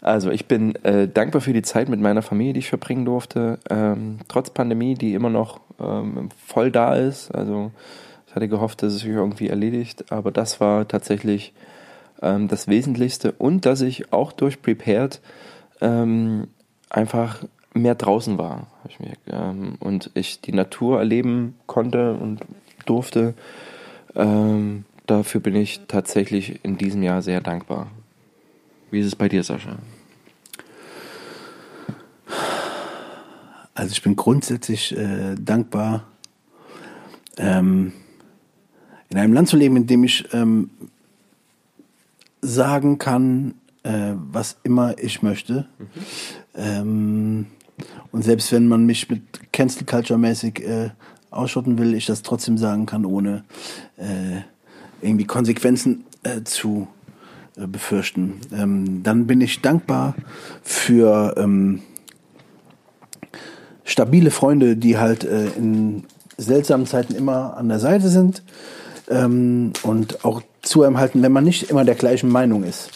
[0.00, 3.58] also ich bin äh, dankbar für die Zeit mit meiner Familie, die ich verbringen durfte,
[3.70, 7.30] ähm, trotz Pandemie, die immer noch ähm, voll da ist.
[7.34, 7.70] Also
[8.26, 11.54] ich hatte gehofft, dass es sich irgendwie erledigt, aber das war tatsächlich
[12.20, 15.20] ähm, das Wesentlichste und dass ich auch durch Prepared
[15.80, 16.48] ähm,
[16.90, 17.44] einfach
[17.74, 22.40] mehr draußen war ich mir, ähm, und ich die Natur erleben konnte und
[22.86, 23.34] durfte.
[24.14, 27.88] Ähm, dafür bin ich tatsächlich in diesem Jahr sehr dankbar.
[28.90, 29.76] Wie ist es bei dir, Sascha?
[33.74, 36.04] Also ich bin grundsätzlich äh, dankbar,
[37.36, 37.92] ähm,
[39.08, 40.70] in einem Land zu leben, in dem ich ähm,
[42.40, 45.66] sagen kann, äh, was immer ich möchte.
[46.54, 47.46] Ähm,
[48.12, 50.90] und selbst wenn man mich mit Cancel Culture mäßig äh,
[51.30, 53.44] ausschotten will, ich das trotzdem sagen kann, ohne
[53.96, 54.42] äh,
[55.02, 56.88] irgendwie Konsequenzen äh, zu
[57.56, 58.40] äh, befürchten.
[58.52, 60.14] Ähm, dann bin ich dankbar
[60.62, 61.82] für ähm,
[63.84, 66.04] stabile Freunde, die halt äh, in
[66.36, 68.42] seltsamen Zeiten immer an der Seite sind
[69.08, 72.90] ähm, und auch zu einem halten, wenn man nicht immer der gleichen Meinung ist.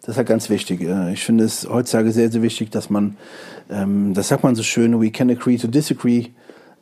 [0.00, 0.82] Das ist halt ganz wichtig.
[0.82, 3.16] Äh, Ich finde es heutzutage sehr, sehr wichtig, dass man,
[3.72, 6.26] ähm, das sagt man so schön, we can agree to disagree,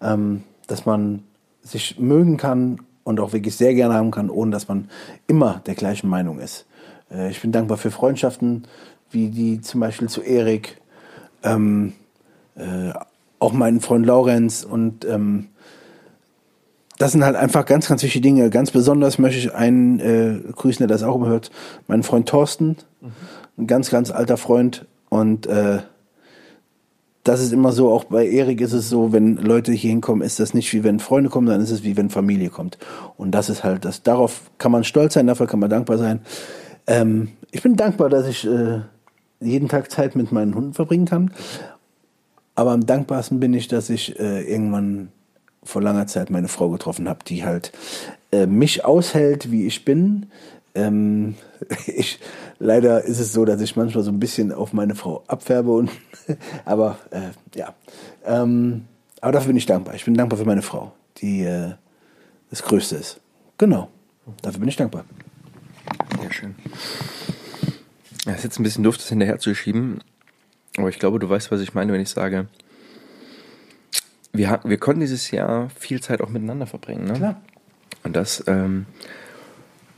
[0.03, 1.23] ähm, dass man
[1.63, 4.89] sich mögen kann und auch wirklich sehr gerne haben kann, ohne dass man
[5.27, 6.67] immer der gleichen Meinung ist.
[7.11, 8.65] Äh, Ich bin dankbar für Freundschaften,
[9.11, 10.81] wie die zum Beispiel zu Erik,
[11.43, 11.93] ähm,
[12.57, 12.93] äh,
[13.39, 15.49] auch meinen Freund Laurenz und ähm,
[16.99, 18.51] das sind halt einfach ganz, ganz wichtige Dinge.
[18.51, 21.51] Ganz besonders möchte ich einen äh, grüßen, der das auch immer hört,
[21.87, 22.77] meinen Freund Thorsten,
[23.57, 25.79] ein ganz, ganz alter Freund und äh,
[27.25, 30.41] das ist immer so, auch bei Erik ist es so, wenn Leute hier hinkommen, ist
[30.41, 32.79] das nicht wie wenn Freunde kommen, dann ist es wie wenn Familie kommt.
[33.17, 36.21] Und das ist halt, das, darauf kann man stolz sein, dafür kann man dankbar sein.
[36.87, 38.81] Ähm, ich bin dankbar, dass ich äh,
[39.41, 41.33] jeden Tag Zeit mit meinen Hunden verbringen kann.
[42.55, 45.09] Aber am dankbarsten bin ich, dass ich äh, irgendwann
[45.63, 47.73] vor langer Zeit meine Frau getroffen habe, die halt
[48.33, 50.27] äh, mich aushält, wie ich bin.
[50.75, 51.35] Ähm,
[51.87, 52.21] ich,
[52.59, 55.91] leider ist es so, dass ich manchmal so ein bisschen auf meine Frau abfärbe und
[56.65, 57.75] aber äh, ja.
[58.25, 58.87] Ähm,
[59.21, 59.95] aber dafür bin ich dankbar.
[59.95, 61.75] Ich bin dankbar für meine Frau, die äh,
[62.51, 63.21] das Größte ist.
[63.59, 63.89] Genau.
[64.43, 65.05] Dafür bin ich dankbar.
[66.21, 66.55] Sehr schön.
[68.27, 70.01] Es ist jetzt ein bisschen Luft, das hinterher zu schieben.
[70.77, 72.47] Aber ich glaube, du weißt, was ich meine, wenn ich sage,
[74.33, 77.07] wir, wir konnten dieses Jahr viel Zeit auch miteinander verbringen.
[77.07, 77.15] Ne?
[77.15, 77.41] Klar.
[78.05, 78.87] Und das ähm,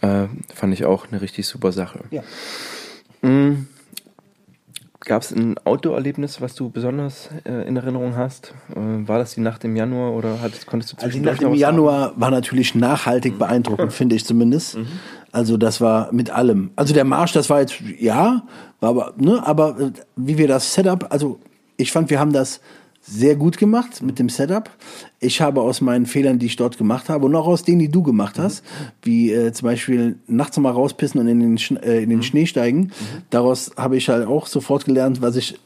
[0.03, 2.00] äh, fand ich auch eine richtig super Sache.
[2.11, 2.22] Ja.
[3.22, 3.68] Mhm.
[5.05, 8.55] Gab es ein Outdoor-Erlebnis, was du besonders äh, in Erinnerung hast?
[8.70, 11.53] Äh, war das die Nacht im Januar oder hattest, konntest du Also die zwischendurch Nacht
[11.53, 14.78] im Januar war natürlich nachhaltig beeindruckend, finde ich zumindest.
[15.34, 16.72] Also das war mit allem.
[16.76, 18.42] Also der Marsch, das war jetzt, ja,
[18.80, 21.40] war aber, ne, aber äh, wie wir das Setup, also
[21.78, 22.61] ich fand, wir haben das
[23.03, 24.70] sehr gut gemacht mit dem Setup.
[25.18, 27.88] Ich habe aus meinen Fehlern, die ich dort gemacht habe, und auch aus denen, die
[27.88, 28.64] du gemacht hast,
[29.03, 32.46] wie äh, zum Beispiel nachts mal rauspissen und in den, Schn äh, in den Schnee
[32.46, 32.92] steigen,
[33.30, 35.59] daraus habe ich halt auch sofort gelernt, was ich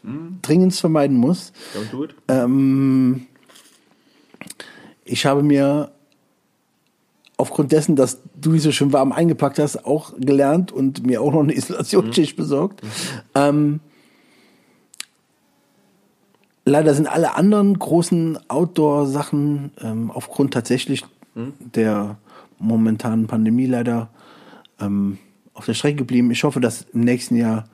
[0.43, 1.53] dringend vermeiden muss.
[1.75, 2.15] Don't do it.
[2.29, 3.27] Ähm,
[5.05, 5.93] ich habe mir
[7.37, 11.33] aufgrund dessen, dass du die so schön warm eingepackt hast, auch gelernt und mir auch
[11.33, 12.81] noch eine Isolationsschicht besorgt.
[13.35, 13.81] Ähm,
[16.67, 21.05] leider sind alle anderen großen Outdoor-Sachen ähm, aufgrund tatsächlich
[21.59, 22.17] der
[22.59, 24.09] momentanen Pandemie leider
[24.81, 25.19] ähm,
[25.55, 26.31] auf der Strecke geblieben.
[26.31, 27.65] Ich hoffe, dass im nächsten Jahr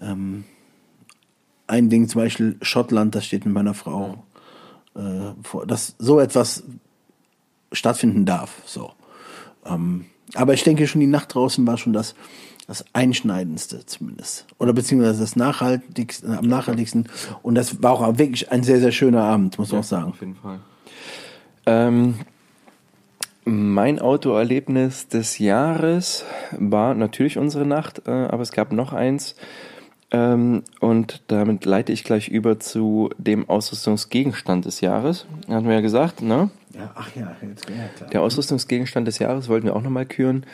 [0.00, 0.44] ähm,
[1.66, 4.24] ein Ding, zum Beispiel Schottland, das steht mit meiner Frau
[4.94, 6.64] äh, vor, dass so etwas
[7.72, 8.62] stattfinden darf.
[8.66, 8.92] So.
[9.66, 12.14] Ähm, aber ich denke schon, die Nacht draußen war schon das,
[12.66, 14.46] das Einschneidendste zumindest.
[14.58, 17.08] Oder beziehungsweise das nachhaltigste, am nachhaltigsten.
[17.42, 20.10] Und das war auch wirklich ein sehr, sehr schöner Abend, muss man auch sagen.
[20.10, 20.60] Auf jeden Fall.
[21.66, 22.16] Ähm,
[23.44, 29.34] mein Autoerlebnis des Jahres war natürlich unsere Nacht, äh, aber es gab noch eins.
[30.12, 35.26] Ähm, und damit leite ich gleich über zu dem Ausrüstungsgegenstand des Jahres.
[35.48, 36.50] Hatten wir ja gesagt, ne?
[36.74, 38.10] Ja, ach ja, jetzt, ja klar.
[38.10, 40.44] Der Ausrüstungsgegenstand des Jahres wollten wir auch nochmal küren.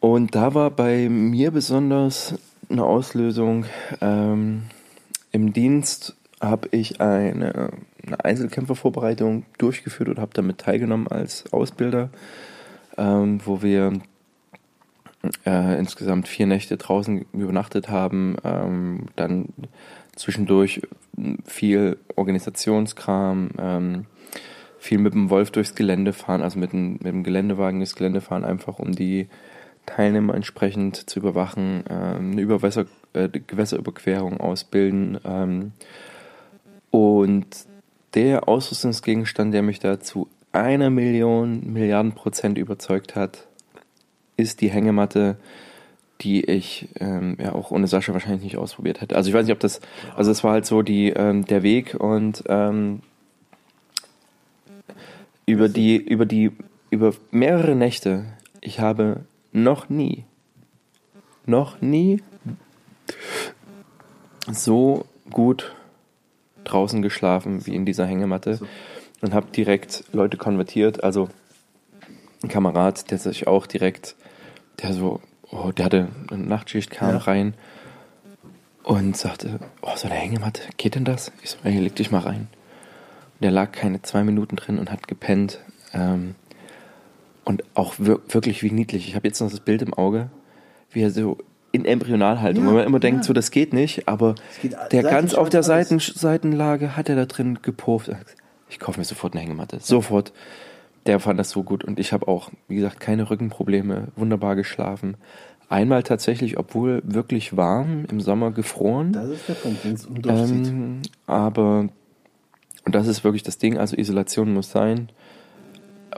[0.00, 2.34] Und da war bei mir besonders
[2.70, 3.64] eine Auslösung.
[4.00, 4.62] Ähm,
[5.32, 7.72] Im Dienst habe ich eine,
[8.06, 12.10] eine Einzelkämpfervorbereitung durchgeführt und habe damit teilgenommen als Ausbilder,
[12.96, 13.92] ähm, wo wir
[15.44, 19.48] äh, insgesamt vier Nächte draußen übernachtet haben, ähm, dann
[20.14, 20.82] zwischendurch
[21.44, 24.04] viel Organisationskram, ähm,
[24.78, 28.20] viel mit dem Wolf durchs Gelände fahren, also mit dem, mit dem Geländewagen durchs Gelände
[28.20, 29.26] fahren, einfach um die
[29.88, 35.18] Teilnehmer entsprechend zu überwachen, ähm, eine Überwässer, äh, Gewässerüberquerung ausbilden.
[35.24, 35.72] Ähm,
[36.90, 37.46] und
[38.14, 43.46] der Ausrüstungsgegenstand, der mich da zu einer Million Milliarden Prozent überzeugt hat,
[44.36, 45.36] ist die Hängematte,
[46.20, 49.16] die ich ähm, ja auch ohne Sascha wahrscheinlich nicht ausprobiert hätte.
[49.16, 49.80] Also ich weiß nicht, ob das,
[50.16, 53.00] also es war halt so die ähm, der Weg und ähm,
[55.46, 56.52] über die über die
[56.90, 58.24] über mehrere Nächte.
[58.60, 59.20] Ich habe
[59.52, 60.24] noch nie,
[61.46, 62.22] noch nie
[64.50, 65.74] so gut
[66.64, 68.60] draußen geschlafen wie in dieser Hängematte
[69.20, 71.02] und habe direkt Leute konvertiert.
[71.02, 71.28] Also
[72.42, 74.14] ein Kamerad, der sich auch direkt,
[74.82, 75.20] der so,
[75.50, 77.18] oh, der hatte eine Nachtschicht, kam Ja.
[77.18, 77.54] rein
[78.84, 81.32] und sagte, oh, so eine Hängematte, geht denn das?
[81.42, 82.48] Ich so, hey, leg dich mal rein.
[83.34, 85.60] Und der lag keine zwei Minuten drin und hat gepennt.
[85.92, 86.34] Ähm,
[87.48, 89.08] und auch wir wirklich wie niedlich.
[89.08, 90.28] Ich habe jetzt noch das Bild im Auge,
[90.90, 91.38] wie er so
[91.72, 93.26] in Embryonalhaltung, Ja, wo man immer denkt, ja.
[93.26, 97.24] so das geht nicht, aber geht der ganz auf der Seiten, Seitenlage hat er da
[97.24, 98.10] drin gepufft.
[98.68, 99.78] Ich kaufe mir sofort eine Hängematte.
[99.80, 100.34] Sofort.
[101.06, 105.16] Der fand das so gut und ich habe auch, wie gesagt, keine Rückenprobleme, wunderbar geschlafen.
[105.70, 109.14] Einmal tatsächlich, obwohl wirklich warm, im Sommer gefroren.
[109.14, 110.20] Das ist der Punkt, wenn es um.
[110.26, 111.88] Ähm, aber,
[112.84, 115.08] und das ist wirklich das Ding, also Isolation muss sein.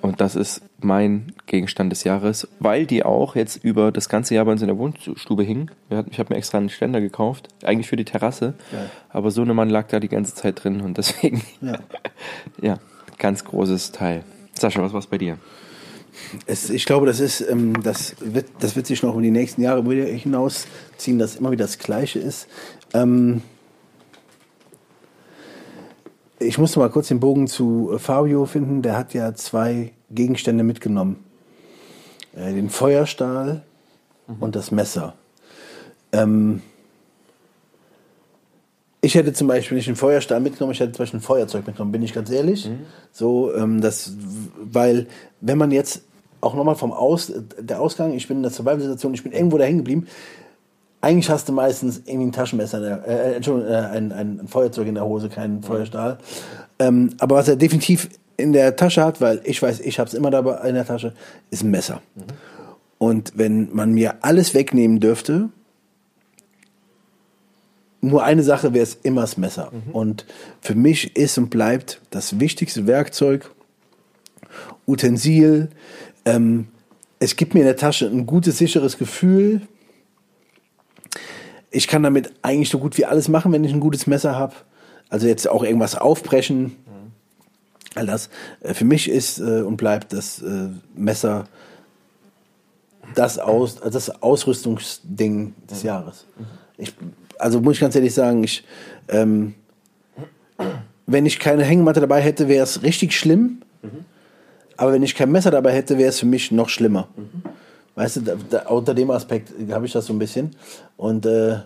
[0.03, 4.45] Und das ist mein Gegenstand des Jahres, weil die auch jetzt über das ganze Jahr
[4.45, 5.71] bei uns in der Wohnstube hing.
[6.11, 8.55] Ich habe mir extra einen Ständer gekauft, eigentlich für die Terrasse.
[8.71, 8.91] Geil.
[9.09, 11.79] Aber so eine Mann lag da die ganze Zeit drin und deswegen, Ja.
[12.63, 12.79] ja,
[13.19, 14.25] ganz großes Teil.
[14.55, 15.39] Sascha, was war's bei dir?
[16.47, 19.63] Es, ich glaube, das ist, ähm, das wird, das wird sich noch über die nächsten
[19.63, 22.47] Jahre hinausziehen, dass immer wieder das Gleiche ist.
[22.95, 23.43] Ähm,
[26.41, 28.83] ich musste mal kurz den Bogen zu äh, Fabio finden.
[28.83, 31.25] Der hat ja zwei Gegenstände mitgenommen.
[32.35, 33.63] Äh, den Feuerstahl
[34.27, 34.37] mhm.
[34.41, 35.15] und das Messer.
[36.13, 36.63] Ähm,
[39.03, 41.93] ich hätte zum Beispiel nicht einen Feuerstahl mitgenommen, ich hätte zum Beispiel ein Feuerzeug mitgenommen,
[41.93, 42.69] bin ich ganz ehrlich.
[42.69, 42.81] Mhm.
[43.13, 44.13] So, ähm, das,
[44.59, 45.07] weil,
[45.41, 46.03] wenn man jetzt
[46.41, 49.65] auch nochmal vom Aus, der Ausgang, ich bin in der Survival-Situation, ich bin irgendwo da
[49.65, 50.07] hängen geblieben.
[51.01, 54.95] Eigentlich hast du meistens irgendwie ein Taschenmesser, der, äh, Entschuldigung, äh, ein, ein, Feuerzeug in
[54.95, 55.63] der Hose, kein mhm.
[55.63, 56.19] Feuerstahl.
[56.79, 60.15] Ähm, aber was er definitiv in der Tasche hat, weil ich weiß, ich habe es
[60.15, 61.15] immer dabei in der Tasche,
[61.51, 62.03] ist ein Messer.
[62.15, 62.23] Mhm.
[62.99, 65.49] Und wenn man mir alles wegnehmen dürfte,
[68.03, 69.71] nur eine Sache wäre es immer das Messer.
[69.73, 69.93] Mhm.
[69.93, 70.27] Und
[70.61, 73.51] für mich ist und bleibt das wichtigste Werkzeug,
[74.87, 75.71] Utensil.
[76.25, 76.69] Ähm,
[77.19, 79.63] es gibt mir in der Tasche ein gutes, sicheres Gefühl.
[81.71, 84.55] Ich kann damit eigentlich so gut wie alles machen, wenn ich ein gutes Messer habe.
[85.09, 86.63] Also jetzt auch irgendwas aufbrechen.
[86.65, 87.13] Mhm.
[87.95, 88.31] All das.
[88.61, 91.47] Äh, für mich ist äh, und bleibt das äh, Messer
[93.15, 96.27] das, Aus, das Ausrüstungsding des Jahres.
[96.39, 96.45] Mhm.
[96.77, 96.95] Ich
[97.41, 98.65] also muss ich ganz ehrlich sagen, ich,
[99.09, 99.55] ähm,
[101.07, 103.63] wenn ich keine Hängematte dabei hätte, wäre es richtig schlimm.
[103.83, 104.05] Mhm.
[104.77, 107.09] Aber wenn ich kein Messer dabei hätte, wäre es für mich noch schlimmer.
[107.17, 107.43] Mhm.
[107.95, 110.57] Weißt du, da, da, unter dem Aspekt habe ich das so ein bisschen.
[110.97, 111.61] Und äh,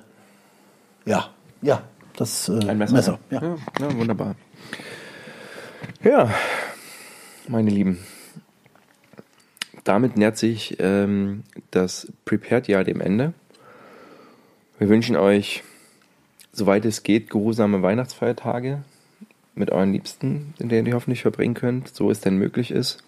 [1.05, 1.31] ja,
[1.63, 1.83] ja,
[2.17, 2.95] das äh, ein Messer.
[2.95, 3.43] Messer ja.
[3.43, 4.35] Ja, ja, wunderbar.
[6.03, 6.31] Ja,
[7.49, 7.99] meine Lieben.
[9.85, 13.35] Damit nähert sich ähm, das Prepared-Jahr dem Ende.
[14.79, 15.63] Wir wünschen euch,
[16.53, 18.83] soweit es geht, geruhsame Weihnachtsfeiertage
[19.55, 23.05] mit euren Liebsten, in denen ihr hoffentlich verbringen könnt, so es denn möglich ist.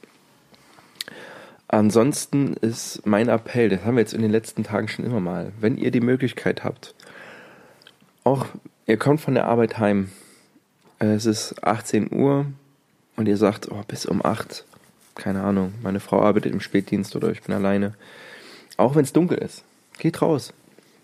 [1.69, 5.53] Ansonsten ist mein Appell, das haben wir jetzt in den letzten Tagen schon immer mal,
[5.61, 6.95] wenn ihr die Möglichkeit habt,
[8.23, 8.47] auch
[8.87, 10.11] ihr kommt von der Arbeit heim,
[10.99, 12.47] es ist 18 Uhr
[13.17, 14.64] und ihr sagt, oh, bis um 8,
[15.17, 17.95] keine Ahnung, meine Frau arbeitet im Spätdienst oder ich bin alleine.
[18.77, 19.64] Auch wenn es dunkel ist,
[19.99, 20.53] geht raus,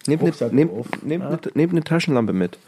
[0.07, 1.51] Nehmt eine, nehmt, nehmt, ja.
[1.55, 2.59] nehmt eine Taschenlampe mit.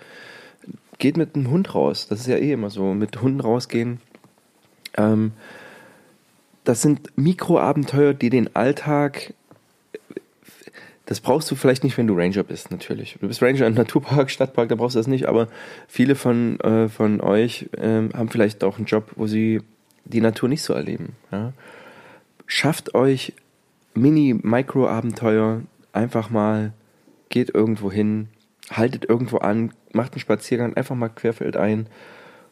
[0.99, 2.07] Geht mit einem Hund raus.
[2.09, 2.95] Das ist ja eh immer so.
[2.95, 4.01] Mit Hunden rausgehen.
[4.97, 5.33] Ähm,
[6.65, 9.35] das sind Mikroabenteuer, die den Alltag.
[11.07, 13.19] Das brauchst du vielleicht nicht, wenn du Ranger bist, natürlich.
[13.21, 15.49] Du bist Ranger im Naturpark, Stadtpark, da brauchst du das nicht, aber
[15.87, 19.61] viele von, äh, von euch äh, haben vielleicht auch einen Job, wo sie
[20.07, 21.15] die Natur nicht so erleben.
[21.31, 21.53] Ja?
[22.47, 23.35] Schafft euch
[23.95, 25.63] Mini-Mikro-Abenteuer
[25.93, 26.73] einfach mal
[27.29, 28.29] geht irgendwo hin,
[28.71, 31.87] haltet irgendwo an, macht einen Spaziergang einfach mal querfeldein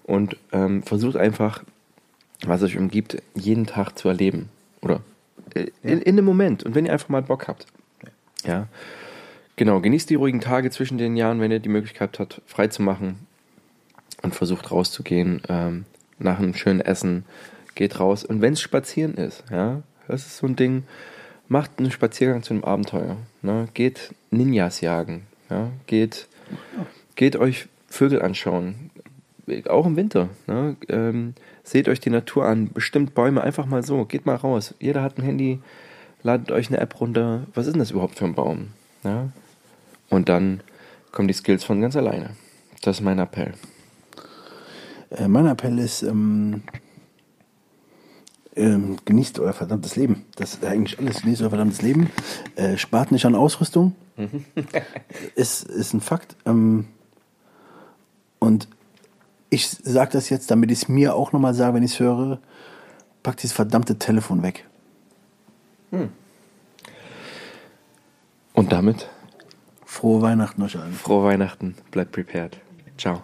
[0.04, 1.64] und ähm, versucht einfach,
[2.46, 4.48] was euch umgibt, jeden Tag zu erleben.
[4.80, 5.00] Oder
[5.54, 6.04] äh, in, ja.
[6.04, 6.64] in dem Moment.
[6.64, 7.66] Und wenn ihr einfach mal Bock habt.
[8.44, 8.52] Ja.
[8.52, 8.68] ja.
[9.56, 12.82] Genau, genießt die ruhigen Tage zwischen den Jahren, wenn ihr die Möglichkeit habt, frei zu
[12.82, 13.26] machen
[14.22, 15.84] und versucht rauszugehen ähm,
[16.18, 17.24] nach einem schönen Essen.
[17.74, 18.24] Geht raus.
[18.24, 20.84] Und wenn es spazieren ist, ja, das ist so ein Ding,
[21.48, 23.16] macht einen Spaziergang zu einem Abenteuer.
[23.40, 23.68] Ne?
[23.72, 25.22] Geht Ninjas jagen.
[25.48, 25.70] Ja?
[25.86, 26.28] Geht,
[27.14, 28.90] geht euch Vögel anschauen.
[29.68, 30.28] Auch im Winter.
[30.46, 30.76] Ne?
[30.88, 31.34] Ähm,
[31.64, 32.70] seht euch die Natur an.
[32.72, 34.04] Bestimmt Bäume einfach mal so.
[34.04, 34.74] Geht mal raus.
[34.78, 35.60] Jeder hat ein Handy.
[36.22, 37.46] Ladet euch eine App runter.
[37.54, 38.68] Was ist denn das überhaupt für ein Baum?
[39.04, 39.28] Ja?
[40.08, 40.60] Und dann
[41.10, 42.30] kommen die Skills von ganz alleine.
[42.82, 43.54] Das ist mein Appell.
[45.10, 46.62] Äh, mein Appell ist, ähm,
[48.54, 50.24] ähm, genießt euer verdammtes Leben.
[50.36, 51.22] Das ist eigentlich alles.
[51.22, 52.10] Genießt euer verdammtes Leben.
[52.56, 53.94] Äh, spart nicht an Ausrüstung.
[55.34, 56.36] Ist, ist ein Fakt.
[56.44, 56.86] Ähm,
[58.38, 58.68] und
[59.52, 62.38] ich sage das jetzt, damit ich es mir auch nochmal sage, wenn ich es höre.
[63.22, 64.66] Packt dieses verdammte Telefon weg.
[65.90, 66.08] Hm.
[68.54, 69.08] Und damit?
[69.84, 70.94] Frohe Weihnachten euch allen.
[70.94, 71.76] Frohe Weihnachten.
[71.90, 72.58] Bleibt prepared.
[72.96, 73.22] Ciao.